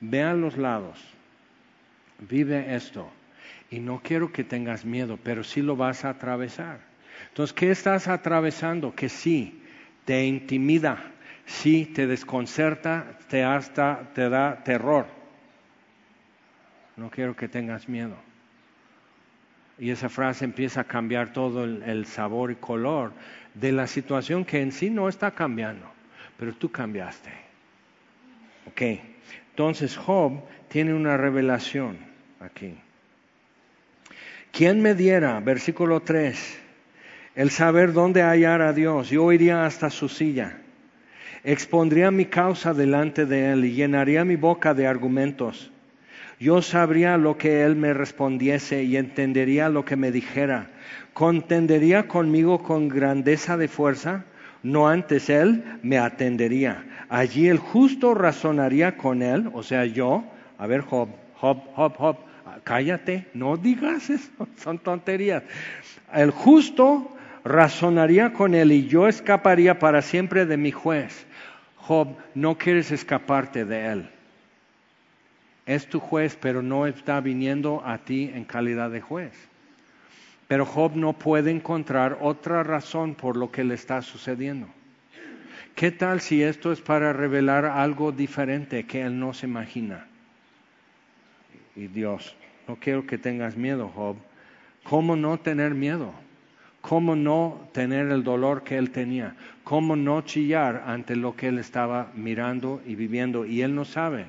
[0.00, 1.02] Ve a los lados,
[2.20, 3.10] vive esto
[3.70, 6.80] y no quiero que tengas miedo, pero sí lo vas a atravesar.
[7.28, 8.94] Entonces, ¿qué estás atravesando?
[8.94, 9.62] Que sí,
[10.04, 10.98] te intimida,
[11.44, 15.06] sí, te desconcerta, te hasta te da terror.
[16.96, 18.16] No quiero que tengas miedo.
[19.78, 23.12] Y esa frase empieza a cambiar todo el, el sabor y color
[23.54, 25.86] de la situación que en sí no está cambiando,
[26.36, 27.30] pero tú cambiaste.
[28.66, 28.82] Ok,
[29.50, 31.98] entonces Job tiene una revelación
[32.40, 32.74] aquí.
[34.52, 36.58] ¿Quién me diera, versículo 3,
[37.36, 39.10] el saber dónde hallar a Dios?
[39.10, 40.58] Yo iría hasta su silla,
[41.44, 45.70] expondría mi causa delante de él y llenaría mi boca de argumentos.
[46.40, 50.70] Yo sabría lo que él me respondiese y entendería lo que me dijera.
[51.12, 54.24] Contendería conmigo con grandeza de fuerza,
[54.62, 56.84] no antes él me atendería.
[57.08, 60.24] Allí el justo razonaría con él, o sea, yo,
[60.58, 62.16] a ver, Job, Job, Job, Job,
[62.68, 65.42] cállate, no digas eso, son tonterías.
[66.12, 71.26] El justo razonaría con él y yo escaparía para siempre de mi juez.
[71.76, 74.10] Job, no quieres escaparte de él.
[75.64, 79.32] Es tu juez, pero no está viniendo a ti en calidad de juez.
[80.46, 84.66] Pero Job no puede encontrar otra razón por lo que le está sucediendo.
[85.74, 90.06] ¿Qué tal si esto es para revelar algo diferente que él no se imagina?
[91.76, 92.34] Y Dios,
[92.68, 94.16] no quiero que tengas miedo, Job.
[94.84, 96.12] ¿Cómo no tener miedo?
[96.82, 99.34] ¿Cómo no tener el dolor que él tenía?
[99.64, 103.44] ¿Cómo no chillar ante lo que él estaba mirando y viviendo?
[103.46, 104.26] Y él no sabe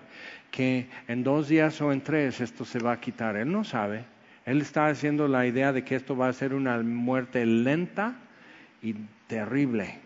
[0.52, 3.36] que en dos días o en tres esto se va a quitar.
[3.36, 4.06] Él no sabe.
[4.46, 8.16] Él está haciendo la idea de que esto va a ser una muerte lenta
[8.82, 8.96] y
[9.28, 10.00] terrible.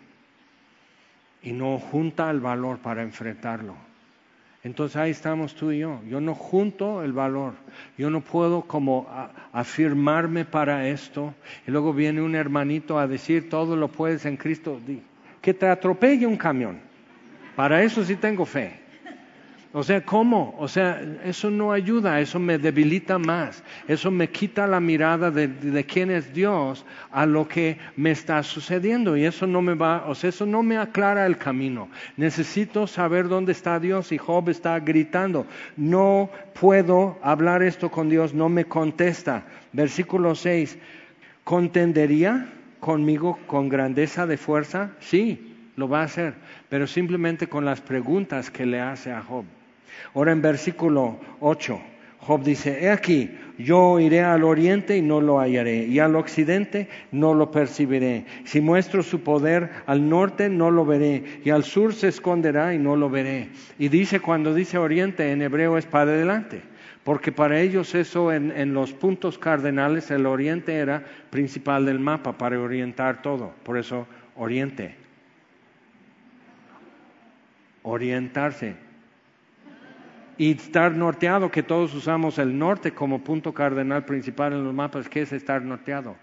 [1.44, 3.93] Y no junta el valor para enfrentarlo.
[4.64, 6.00] Entonces ahí estamos tú y yo.
[6.08, 7.54] Yo no junto el valor.
[7.98, 9.08] Yo no puedo como
[9.52, 11.34] afirmarme para esto.
[11.68, 14.80] Y luego viene un hermanito a decir, todo lo puedes en Cristo.
[15.42, 16.80] Que te atropelle un camión.
[17.58, 18.83] Para eso sí tengo fe.
[19.76, 20.56] O sea, ¿cómo?
[20.60, 25.84] O sea, eso no ayuda, eso me debilita más, eso me quita la mirada de,
[25.86, 30.14] quién es Dios a lo que me está sucediendo y eso no me va, o
[30.14, 31.90] sea, eso no me aclara el camino.
[32.18, 38.32] Necesito saber dónde está Dios y Job está gritando, no puedo hablar esto con Dios,
[38.32, 39.44] no me contesta.
[39.72, 40.78] Versículo 6,
[41.44, 42.48] ¿contendería
[42.80, 44.92] conmigo con grandeza de fuerza?
[45.00, 46.36] Sí, lo va a hacer,
[46.70, 49.46] pero simplemente con las preguntas que le hace a Job.
[50.14, 51.82] Ahora en versículo 8,
[52.26, 56.88] Job dice, he aquí, yo iré al oriente y no lo hallaré, y al occidente
[57.12, 58.26] no lo percibiré.
[58.46, 62.80] Si muestro su poder al norte, no lo veré, y al sur se esconderá y
[62.80, 63.50] no lo veré.
[63.78, 66.62] Y dice, cuando dice oriente en hebreo es para adelante,
[67.04, 72.38] porque para ellos eso en, en los puntos cardenales, el oriente era principal del mapa
[72.38, 74.96] para orientar todo, por eso oriente.
[77.82, 78.83] Orientarse
[80.38, 85.08] y estar norteado, que todos usamos el norte como punto cardenal principal en los mapas,
[85.10, 86.16] ¿qué es estar norteado?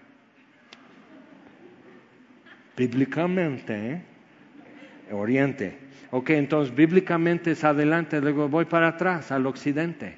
[2.75, 4.01] Bíblicamente, ¿eh?
[5.11, 5.77] Oriente.
[6.11, 10.15] Ok, entonces bíblicamente es adelante, luego voy para atrás, al occidente,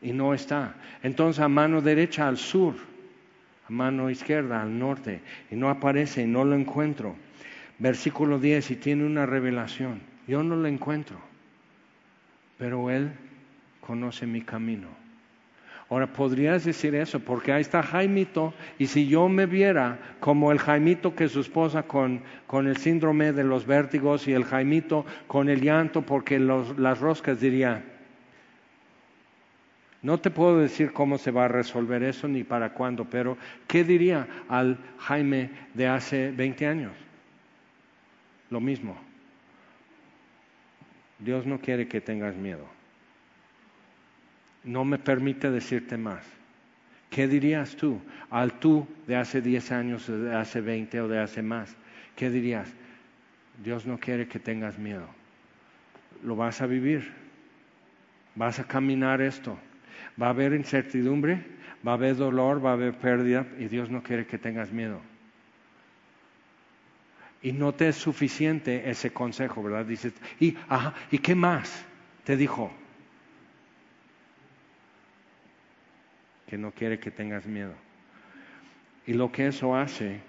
[0.00, 0.74] y no está.
[1.02, 2.74] Entonces a mano derecha al sur,
[3.68, 7.16] a mano izquierda al norte, y no aparece, y no lo encuentro.
[7.78, 11.33] Versículo 10, y tiene una revelación, yo no lo encuentro
[12.64, 13.12] pero Él
[13.82, 14.88] conoce mi camino.
[15.90, 20.58] Ahora, podrías decir eso, porque ahí está Jaimito, y si yo me viera como el
[20.58, 25.50] Jaimito que su esposa con, con el síndrome de los vértigos y el Jaimito con
[25.50, 27.84] el llanto porque las roscas diría,
[30.00, 33.36] no te puedo decir cómo se va a resolver eso ni para cuándo, pero
[33.66, 36.92] ¿qué diría al Jaime de hace 20 años?
[38.48, 38.96] Lo mismo.
[41.24, 42.66] Dios no quiere que tengas miedo.
[44.62, 46.24] No me permite decirte más.
[47.08, 48.00] ¿Qué dirías tú
[48.30, 51.74] al tú de hace 10 años, de hace 20 o de hace más?
[52.14, 52.72] ¿Qué dirías?
[53.62, 55.08] Dios no quiere que tengas miedo.
[56.22, 57.12] Lo vas a vivir.
[58.34, 59.58] Vas a caminar esto.
[60.20, 61.42] Va a haber incertidumbre,
[61.86, 65.00] va a haber dolor, va a haber pérdida y Dios no quiere que tengas miedo.
[67.44, 69.84] Y no te es suficiente ese consejo, ¿verdad?
[69.84, 71.84] Dices, ¿y, ajá, ¿y qué más
[72.24, 72.72] te dijo?
[76.48, 77.74] Que no quiere que tengas miedo.
[79.06, 80.22] Y lo que eso hace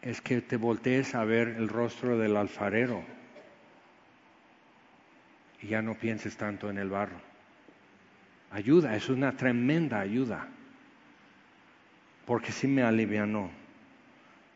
[0.00, 3.02] es que te voltees a ver el rostro del alfarero
[5.60, 7.20] y ya no pienses tanto en el barro.
[8.52, 10.46] Ayuda, es una tremenda ayuda,
[12.26, 13.65] porque sí me alivianó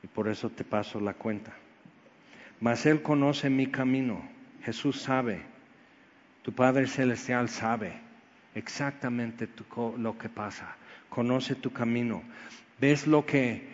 [0.03, 1.53] y por eso te paso la cuenta.
[2.61, 4.23] Mas Él conoce mi camino,
[4.63, 5.43] Jesús sabe,
[6.43, 7.93] tu Padre Celestial sabe
[8.55, 9.49] exactamente
[9.99, 10.77] lo que pasa,
[11.09, 12.23] conoce tu camino.
[12.81, 13.69] ¿Ves lo que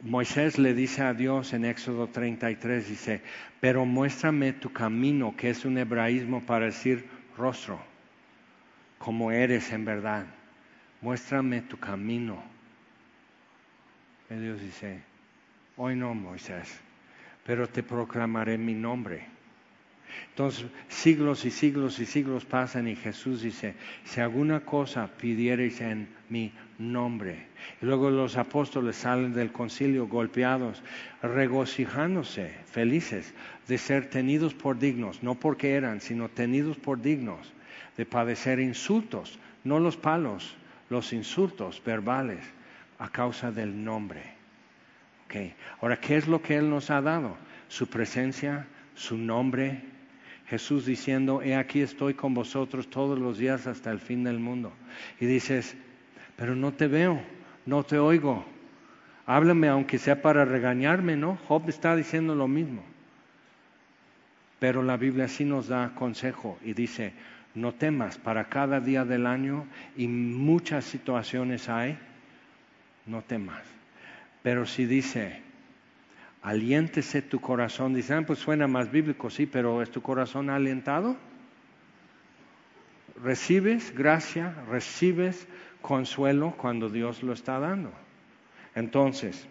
[0.00, 2.88] Moisés le dice a Dios en Éxodo 33?
[2.88, 3.22] Dice,
[3.60, 7.80] pero muéstrame tu camino, que es un hebraísmo para decir rostro,
[8.98, 10.26] como eres en verdad.
[11.00, 12.42] Muéstrame tu camino.
[14.30, 15.02] Y Dios dice,
[15.76, 16.80] Hoy no, Moisés,
[17.44, 19.26] pero te proclamaré mi nombre.
[20.30, 26.08] Entonces, siglos y siglos y siglos pasan y Jesús dice, si alguna cosa pidiereis en
[26.28, 27.46] mi nombre.
[27.82, 30.82] Y luego los apóstoles salen del concilio golpeados,
[31.22, 33.34] regocijándose, felices
[33.66, 37.52] de ser tenidos por dignos, no porque eran, sino tenidos por dignos
[37.96, 40.56] de padecer insultos, no los palos,
[40.90, 42.44] los insultos verbales
[42.98, 44.34] a causa del nombre.
[45.80, 47.36] Ahora, ¿qué es lo que Él nos ha dado?
[47.68, 49.82] Su presencia, su nombre.
[50.46, 54.72] Jesús diciendo, he aquí estoy con vosotros todos los días hasta el fin del mundo.
[55.20, 55.76] Y dices,
[56.36, 57.20] pero no te veo,
[57.66, 58.44] no te oigo.
[59.26, 61.38] Háblame aunque sea para regañarme, ¿no?
[61.48, 62.84] Job está diciendo lo mismo.
[64.58, 67.12] Pero la Biblia sí nos da consejo y dice,
[67.54, 69.66] no temas, para cada día del año
[69.96, 71.98] y muchas situaciones hay,
[73.06, 73.64] no temas.
[74.44, 75.40] Pero si dice,
[76.42, 81.16] aliéntese tu corazón, dice, ah, pues suena más bíblico, sí, pero ¿es tu corazón alentado?
[83.22, 85.48] Recibes gracia, recibes
[85.80, 87.90] consuelo cuando Dios lo está dando.
[88.74, 89.46] Entonces,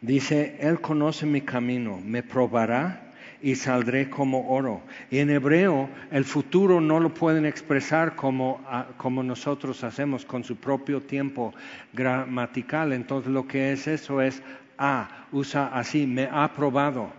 [0.00, 3.05] dice, Él conoce mi camino, me probará
[3.42, 4.80] y saldré como oro.
[5.10, 10.44] Y en hebreo el futuro no lo pueden expresar como, ah, como nosotros hacemos con
[10.44, 11.54] su propio tiempo
[11.92, 12.92] gramatical.
[12.92, 14.42] Entonces lo que es eso es,
[14.78, 17.10] ah, usa así, me ha probado.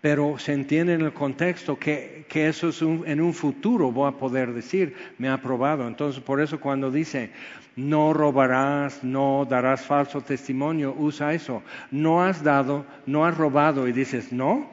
[0.00, 4.12] pero se entiende en el contexto que, que eso es en un futuro voy a
[4.12, 5.88] poder decir, me ha probado.
[5.88, 7.30] Entonces, por eso cuando dice,
[7.76, 11.62] no robarás, no darás falso testimonio, usa eso.
[11.90, 14.68] No has dado, no has robado y dices, no.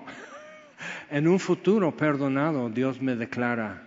[1.09, 3.82] En un futuro perdonado, Dios me declara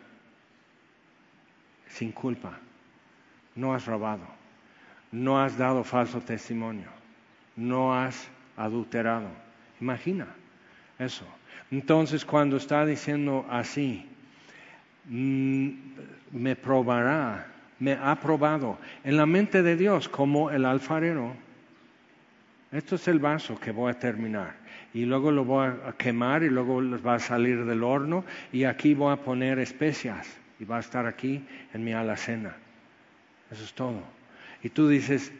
[1.88, 2.58] sin culpa.
[3.54, 4.26] No has robado,
[5.12, 6.88] no has dado falso testimonio,
[7.56, 9.28] no has adulterado.
[9.80, 10.26] Imagina
[10.98, 11.24] eso.
[11.70, 14.08] Entonces, cuando está diciendo así,
[15.06, 15.70] mm,
[16.32, 21.34] me probará me ha probado en la mente de Dios como el alfarero.
[22.72, 24.54] Esto es el vaso que voy a terminar.
[24.94, 28.94] Y luego lo voy a quemar y luego va a salir del horno y aquí
[28.94, 30.26] voy a poner especias
[30.60, 32.54] y va a estar aquí en mi alacena.
[33.50, 34.02] Eso es todo.
[34.62, 35.32] Y tú dices,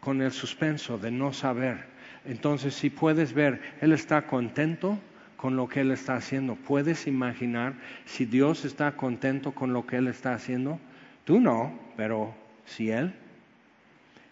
[0.00, 1.86] con el suspenso de no saber,
[2.26, 4.98] entonces si puedes ver, Él está contento
[5.36, 6.54] con lo que Él está haciendo.
[6.54, 7.74] ¿Puedes imaginar
[8.04, 10.78] si Dios está contento con lo que Él está haciendo?
[11.24, 12.34] Tú no, pero
[12.66, 13.14] si Él.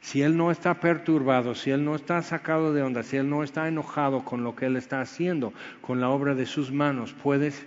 [0.00, 3.42] Si Él no está perturbado, si Él no está sacado de onda, si Él no
[3.42, 7.66] está enojado con lo que Él está haciendo, con la obra de sus manos, puedes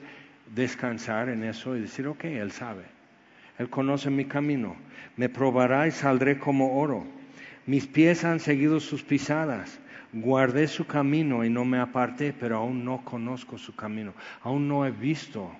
[0.53, 2.84] descansar en eso y decir, ok, Él sabe.
[3.59, 4.75] Él conoce mi camino.
[5.15, 7.05] Me probará y saldré como oro.
[7.67, 9.79] Mis pies han seguido sus pisadas
[10.13, 14.86] guardé su camino y no me aparté, pero aún no conozco su camino, aún no
[14.86, 15.51] he visto,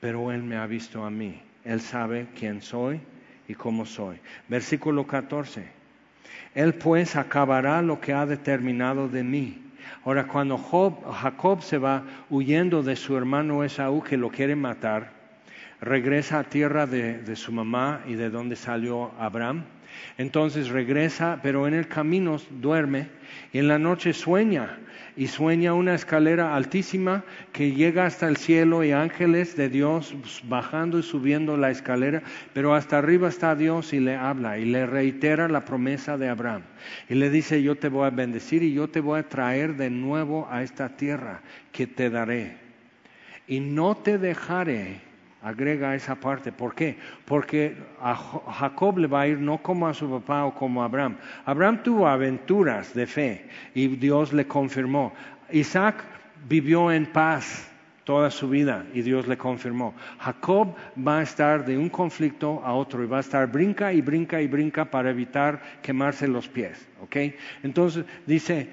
[0.00, 1.42] pero Él me ha visto a mí.
[1.64, 3.00] Él sabe quién soy
[3.48, 4.18] y cómo soy.
[4.48, 5.77] Versículo 14.
[6.54, 9.62] Él pues acabará lo que ha determinado de mí.
[10.04, 15.12] Ahora, cuando Jacob se va huyendo de su hermano Esaú que lo quiere matar,
[15.80, 19.64] regresa a tierra de, de su mamá y de donde salió Abraham
[20.16, 23.08] entonces regresa, pero en el camino duerme
[23.52, 24.78] y en la noche sueña
[25.18, 30.14] y sueña una escalera altísima que llega hasta el cielo y ángeles de Dios
[30.44, 32.22] bajando y subiendo la escalera,
[32.54, 36.62] pero hasta arriba está Dios y le habla y le reitera la promesa de Abraham.
[37.08, 39.90] Y le dice, yo te voy a bendecir y yo te voy a traer de
[39.90, 41.40] nuevo a esta tierra
[41.72, 42.56] que te daré.
[43.48, 45.07] Y no te dejaré
[45.48, 46.52] Agrega esa parte.
[46.52, 46.98] ¿Por qué?
[47.24, 50.84] Porque a Jacob le va a ir no como a su papá o como a
[50.84, 51.16] Abraham.
[51.46, 55.14] Abraham tuvo aventuras de fe y Dios le confirmó.
[55.50, 56.04] Isaac
[56.46, 57.72] vivió en paz
[58.04, 59.94] toda su vida y Dios le confirmó.
[60.18, 64.02] Jacob va a estar de un conflicto a otro y va a estar brinca y
[64.02, 66.86] brinca y brinca para evitar quemarse los pies.
[67.00, 67.16] ¿ok?
[67.62, 68.68] Entonces dice,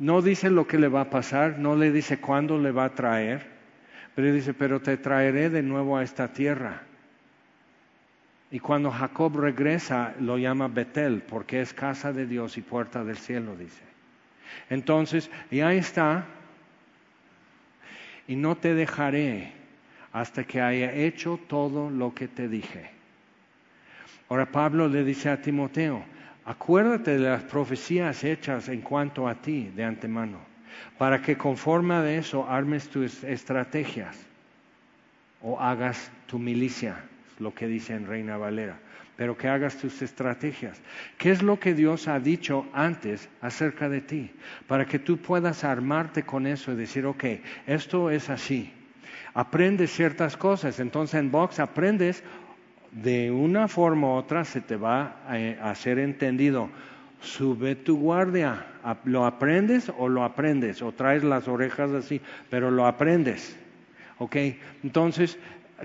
[0.00, 2.94] no dice lo que le va a pasar, no le dice cuándo le va a
[2.96, 3.55] traer
[4.16, 6.80] pero dice, pero te traeré de nuevo a esta tierra.
[8.50, 13.18] Y cuando Jacob regresa, lo llama Betel, porque es casa de Dios y puerta del
[13.18, 13.82] cielo, dice.
[14.70, 16.24] Entonces, y ahí está,
[18.26, 19.52] y no te dejaré
[20.12, 22.88] hasta que haya hecho todo lo que te dije.
[24.30, 26.02] Ahora Pablo le dice a Timoteo,
[26.46, 30.55] acuérdate de las profecías hechas en cuanto a ti de antemano
[30.98, 34.16] para que conforme a eso armes tus estrategias
[35.42, 36.96] o hagas tu milicia,
[37.38, 38.78] lo que dice en Reina Valera,
[39.16, 40.80] pero que hagas tus estrategias.
[41.18, 44.30] ¿Qué es lo que Dios ha dicho antes acerca de ti?
[44.66, 47.24] Para que tú puedas armarte con eso y decir, ok,
[47.66, 48.72] esto es así.
[49.34, 52.22] Aprendes ciertas cosas, entonces en box aprendes
[52.92, 56.70] de una forma u otra, se te va a hacer entendido
[57.20, 58.66] sube tu guardia.
[59.04, 60.82] ¿Lo aprendes o lo aprendes?
[60.82, 63.56] O traes las orejas así, pero lo aprendes.
[64.18, 64.36] ¿Ok?
[64.82, 65.38] Entonces,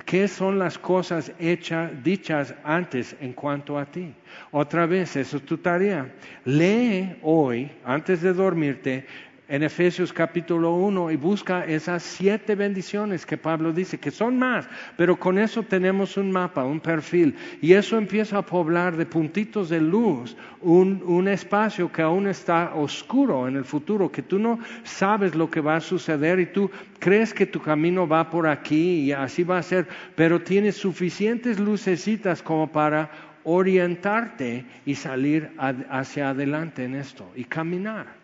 [0.06, 4.14] ¿qué son las cosas hechas, dichas antes en cuanto a ti?
[4.52, 6.12] Otra vez, eso es tu tarea.
[6.46, 9.06] Lee hoy, antes de dormirte,
[9.52, 14.66] en Efesios capítulo 1 y busca esas siete bendiciones que Pablo dice, que son más,
[14.96, 19.68] pero con eso tenemos un mapa, un perfil, y eso empieza a poblar de puntitos
[19.68, 24.58] de luz un, un espacio que aún está oscuro en el futuro, que tú no
[24.86, 29.02] sabes lo que va a suceder y tú crees que tu camino va por aquí
[29.02, 29.86] y así va a ser,
[30.16, 33.12] pero tienes suficientes lucecitas como para
[33.44, 35.52] orientarte y salir
[35.90, 38.21] hacia adelante en esto y caminar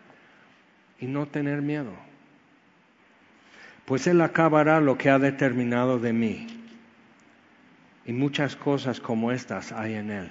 [1.00, 1.92] y no tener miedo.
[3.84, 6.46] Pues Él acabará lo que ha determinado de mí.
[8.04, 10.30] Y muchas cosas como estas hay en Él.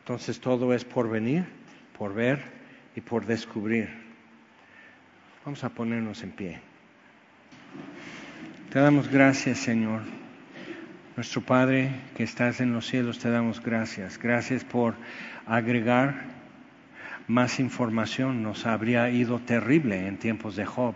[0.00, 1.44] Entonces todo es por venir,
[1.96, 2.40] por ver
[2.96, 3.88] y por descubrir.
[5.44, 6.60] Vamos a ponernos en pie.
[8.70, 10.02] Te damos gracias, Señor.
[11.16, 14.18] Nuestro Padre que estás en los cielos, te damos gracias.
[14.18, 14.94] Gracias por
[15.46, 16.39] agregar
[17.30, 20.94] más información, nos habría ido terrible en tiempos de Job.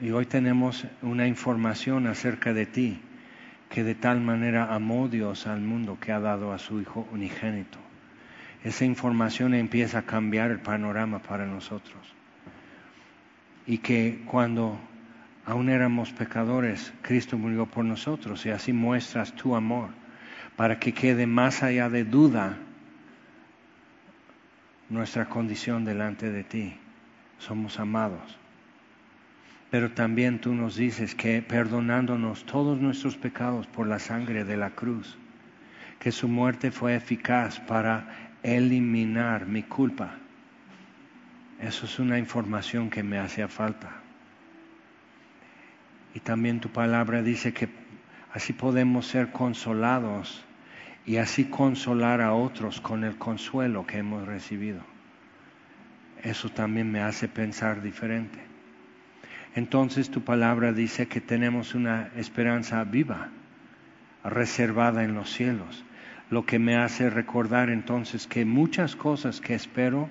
[0.00, 3.00] Y hoy tenemos una información acerca de ti,
[3.68, 7.78] que de tal manera amó Dios al mundo que ha dado a su Hijo unigénito.
[8.62, 12.14] Esa información empieza a cambiar el panorama para nosotros.
[13.66, 14.78] Y que cuando
[15.44, 19.90] aún éramos pecadores, Cristo murió por nosotros y así muestras tu amor
[20.56, 22.56] para que quede más allá de duda
[24.94, 26.78] nuestra condición delante de ti.
[27.38, 28.38] Somos amados.
[29.70, 34.70] Pero también tú nos dices que perdonándonos todos nuestros pecados por la sangre de la
[34.70, 35.18] cruz,
[35.98, 40.14] que su muerte fue eficaz para eliminar mi culpa.
[41.60, 43.90] Eso es una información que me hacía falta.
[46.14, 47.68] Y también tu palabra dice que
[48.32, 50.43] así podemos ser consolados
[51.06, 54.80] y así consolar a otros con el consuelo que hemos recibido.
[56.22, 58.38] Eso también me hace pensar diferente.
[59.54, 63.28] Entonces tu palabra dice que tenemos una esperanza viva,
[64.24, 65.84] reservada en los cielos,
[66.30, 70.08] lo que me hace recordar entonces que muchas cosas que espero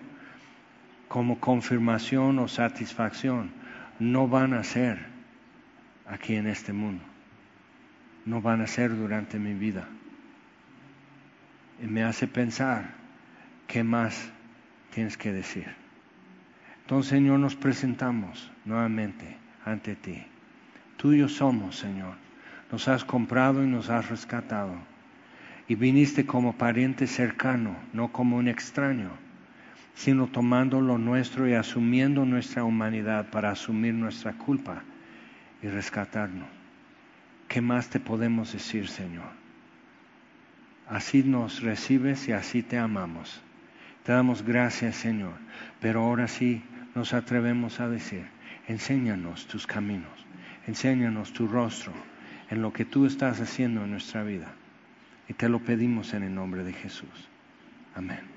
[1.07, 3.51] como confirmación o satisfacción
[3.99, 4.99] no van a ser
[6.07, 7.03] aquí en este mundo,
[8.25, 9.87] no van a ser durante mi vida
[11.81, 12.93] me hace pensar
[13.67, 14.29] qué más
[14.93, 15.67] tienes que decir.
[16.81, 20.23] Entonces, Señor, nos presentamos nuevamente ante ti.
[20.97, 22.15] Tuyo somos, Señor.
[22.71, 24.75] Nos has comprado y nos has rescatado.
[25.67, 29.11] Y viniste como pariente cercano, no como un extraño,
[29.95, 34.83] sino tomando lo nuestro y asumiendo nuestra humanidad para asumir nuestra culpa
[35.61, 36.47] y rescatarnos.
[37.47, 39.42] ¿Qué más te podemos decir, Señor?
[40.87, 43.41] Así nos recibes y así te amamos.
[44.03, 45.33] Te damos gracias, Señor.
[45.79, 46.63] Pero ahora sí
[46.95, 48.25] nos atrevemos a decir,
[48.67, 50.25] enséñanos tus caminos,
[50.67, 51.93] enséñanos tu rostro
[52.49, 54.53] en lo que tú estás haciendo en nuestra vida.
[55.27, 57.29] Y te lo pedimos en el nombre de Jesús.
[57.95, 58.32] Amén.